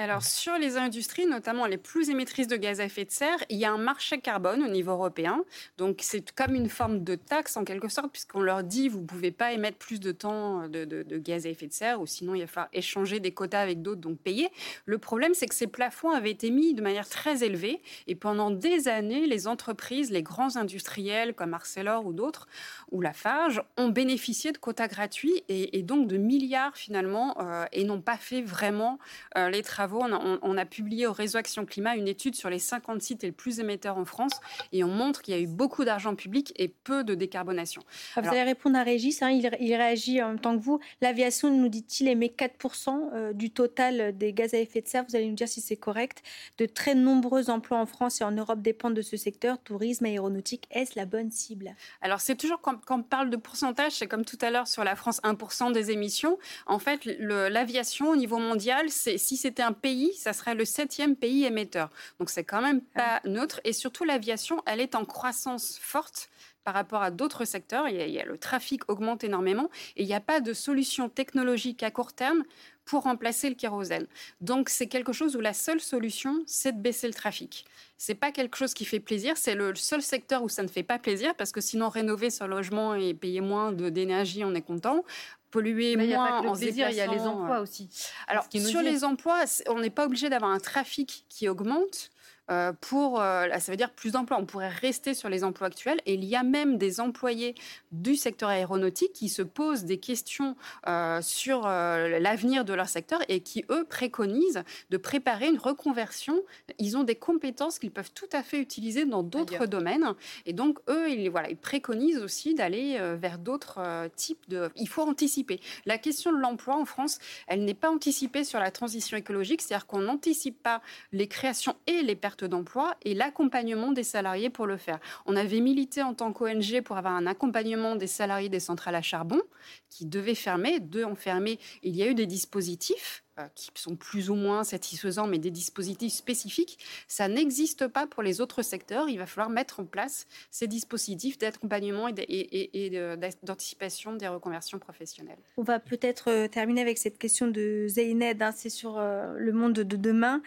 [0.00, 3.58] Alors sur les industries, notamment les plus émettrices de gaz à effet de serre, il
[3.58, 5.44] y a un marché carbone au niveau européen.
[5.76, 9.06] Donc c'est comme une forme de taxe en quelque sorte, puisqu'on leur dit vous ne
[9.06, 12.40] pouvez pas émettre plus de temps de, gaz à effet de serre, ou sinon il
[12.40, 14.48] va falloir échanger des quotas avec d'autres, donc payer.
[14.86, 18.50] Le problème, c'est que ces plafonds avaient été mis de manière très élevée, et pendant
[18.50, 22.48] des années, les entreprises, les grands industriels comme Arcelor ou d'autres,
[22.90, 28.00] ou Lafarge, ont bénéficié de quotas gratuits et, donc de milliards finalement, euh, et n'ont
[28.00, 28.98] pas fait vraiment
[29.36, 33.02] euh, les travaux on a, publié au Réseau Action Climat une étude sur les 50
[33.02, 34.40] sites les plus émetteurs en France
[34.72, 37.82] et on montre qu'il y a eu beaucoup d'argent public et peu de décarbonation.
[38.16, 40.80] Ah, vous allez répondre à Régis, hein, il, réagit en même temps que vous.
[41.00, 45.04] L'aviation, nous dit-il, émet 4% euh, du total des gaz à effet de serre.
[45.08, 46.22] Vous allez nous dire si c'est correct.
[46.58, 49.58] De très nombreux emplois en France et en Europe dépendent de ce secteur.
[49.58, 51.74] Tourisme, aéronautique, est-ce la bonne cible?
[52.00, 54.96] Alors c'est toujours quand, on parle de pourcentage, c'est comme tout à l'heure sur la
[54.96, 56.38] France, 1% des émissions.
[56.66, 61.44] En fait, l'aviation au niveau mondial, si c'était un pays, ça serait le septième pays
[61.44, 61.90] émetteur.
[62.18, 63.60] Donc c'est quand même pas neutre.
[63.64, 66.28] Et surtout, l'aviation, elle est en croissance forte
[66.64, 67.88] par rapport à d'autres secteurs.
[67.88, 71.82] Il y, a, le trafic augmente énormément et il n'y a pas de solution technologique
[71.82, 72.44] à court terme
[72.90, 74.06] pour remplacer le kérosène.
[74.40, 77.64] Donc c'est quelque chose où la seule solution, c'est de baisser le trafic.
[77.96, 80.82] C'est pas quelque chose qui fait plaisir, c'est le seul secteur où ça ne fait
[80.82, 85.04] pas plaisir parce que sinon rénover son logement et payer moins d'énergie, on est content
[85.52, 87.62] polluer moins il y a en plaisir, Il y a les emplois euh.
[87.62, 87.88] aussi.
[88.28, 92.10] Alors, sur les emplois, on n'est pas obligé d'avoir un trafic qui augmente.
[92.50, 94.38] Euh, pour, euh, ça veut dire plus d'emplois.
[94.38, 96.00] On pourrait rester sur les emplois actuels.
[96.06, 97.54] Et il y a même des employés
[97.92, 100.56] du secteur aéronautique qui se posent des questions
[100.88, 106.42] euh, sur l'avenir de leur secteur et qui, eux, préconisent de préparer une reconversion.
[106.78, 110.14] Ils ont des compétences qu'ils peuvent tout à fait utiliser dans d'autres domaines.
[110.46, 114.70] Et donc, eux, ils, voilà, ils préconisent aussi d'aller vers d'autres types de...
[114.76, 115.60] Il faut anticiper.
[115.86, 119.86] La question de l'emploi en France, elle n'est pas anticipée sur la transition écologique, c'est-à-dire
[119.86, 120.82] qu'on n'anticipe pas
[121.12, 124.98] les créations et les pertes d'emploi et l'accompagnement des salariés pour le faire.
[125.26, 129.02] On avait milité en tant qu'ONG pour avoir un accompagnement des salariés des centrales à
[129.02, 129.40] charbon
[129.88, 130.80] qui devaient fermer.
[130.80, 131.58] Deux ont fermé.
[131.82, 133.24] Il y a eu des dispositifs
[133.54, 136.78] qui sont plus ou moins satisfaisants, mais des dispositifs spécifiques.
[137.08, 139.08] Ça n'existe pas pour les autres secteurs.
[139.08, 145.38] Il va falloir mettre en place ces dispositifs d'accompagnement et d'anticipation des reconversions professionnelles.
[145.56, 148.42] On va peut-être euh, terminer avec cette question de Zeyned.
[148.42, 150.42] Hein, c'est sur euh, le monde de demain.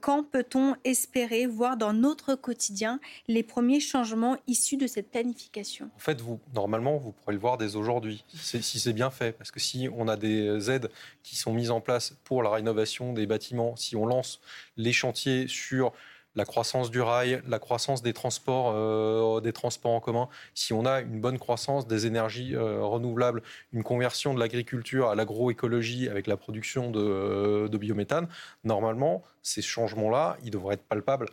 [0.00, 5.90] Quand peut-on espérer voir dans notre quotidien les premiers changements issus de cette planification?
[5.96, 9.32] En fait, vous, normalement, vous pourrez le voir dès aujourd'hui, si c'est bien fait.
[9.32, 10.90] Parce que si on a des aides
[11.22, 14.40] qui sont mises en place pour la rénovation des bâtiments, si on lance
[14.76, 15.92] les chantiers sur
[16.38, 20.86] la croissance du rail, la croissance des transports, euh, des transports en commun, si on
[20.86, 26.28] a une bonne croissance des énergies euh, renouvelables, une conversion de l'agriculture à l'agroécologie avec
[26.28, 28.28] la production de, de biométhane,
[28.62, 31.26] normalement, ces changements-là, ils devraient être palpables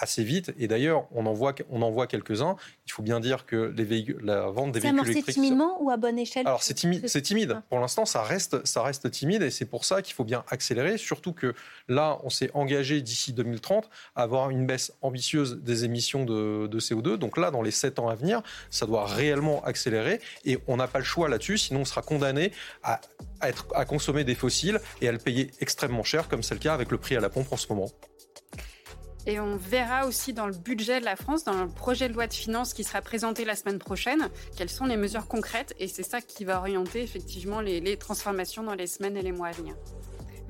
[0.00, 0.52] assez vite.
[0.58, 2.56] Et d'ailleurs, on en voit, on en voit quelques-uns.
[2.86, 5.34] Il faut bien dire que les véhicules, la vente des véhicules électriques.
[5.34, 7.52] timidement ou à bonne échelle Alors c'est timide, c'est timide.
[7.56, 7.62] Ah.
[7.68, 10.98] Pour l'instant, ça reste, ça reste timide et c'est pour ça qu'il faut bien accélérer.
[10.98, 11.54] Surtout que
[11.88, 17.16] là, on s'est engagé d'ici 2030 à avoir une baisse ambitieuse des émissions de, CO2.
[17.16, 20.88] Donc là, dans les 7 ans à venir, ça doit réellement accélérer et on n'a
[20.88, 21.58] pas le choix là-dessus.
[21.58, 23.00] Sinon, on sera condamné à,
[23.42, 26.72] être, à consommer des fossiles et à le payer extrêmement cher, comme c'est le cas
[26.72, 27.90] avec le prix à la pompe en ce moment.
[29.26, 32.26] Et on verra aussi dans le budget de la France, dans le projet de loi
[32.26, 35.74] de finances qui sera présenté la semaine prochaine, quelles sont les mesures concrètes.
[35.78, 39.48] Et c'est ça qui va orienter effectivement les, transformations dans les semaines et les mois
[39.48, 39.74] à venir.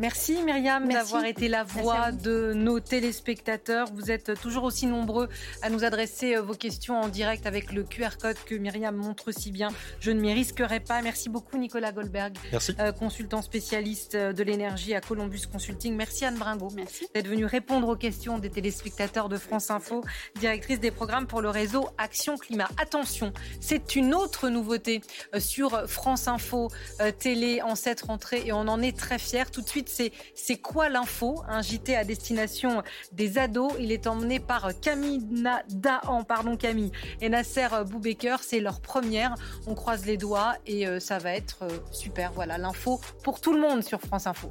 [0.00, 3.92] Merci Myriam d'avoir été la voix de nos téléspectateurs.
[3.92, 5.28] Vous êtes toujours aussi nombreux
[5.60, 9.30] à nous adresser euh, vos questions en direct avec le QR code que Myriam montre
[9.30, 9.68] si bien.
[10.00, 11.02] Je ne m'y risquerai pas.
[11.02, 12.34] Merci beaucoup Nicolas Goldberg,
[12.78, 15.94] euh, consultant spécialiste euh, de l'énergie à Columbus Consulting.
[15.94, 16.70] Merci Anne Bringot
[17.14, 20.02] d'être venue répondre aux questions des téléspectateurs de France Info,
[20.36, 22.70] directrice des programmes pour le réseau Action Climat.
[22.80, 25.02] Attention, c'est une autre nouveauté
[25.38, 26.70] sur France Info
[27.18, 29.44] télé en cette rentrée et on en est très fiers.
[29.52, 29.89] Tout de suite,
[30.34, 32.82] c'est quoi l'info Un JT à destination
[33.12, 33.72] des ados?
[33.78, 35.20] Il est emmené par Camille
[35.68, 38.36] Dahan, pardon Camille, et Nasser Boubaker.
[38.42, 39.34] C'est leur première.
[39.66, 42.32] On croise les doigts et euh, ça va être euh, super.
[42.32, 44.50] Voilà l'info pour tout le monde sur France Info.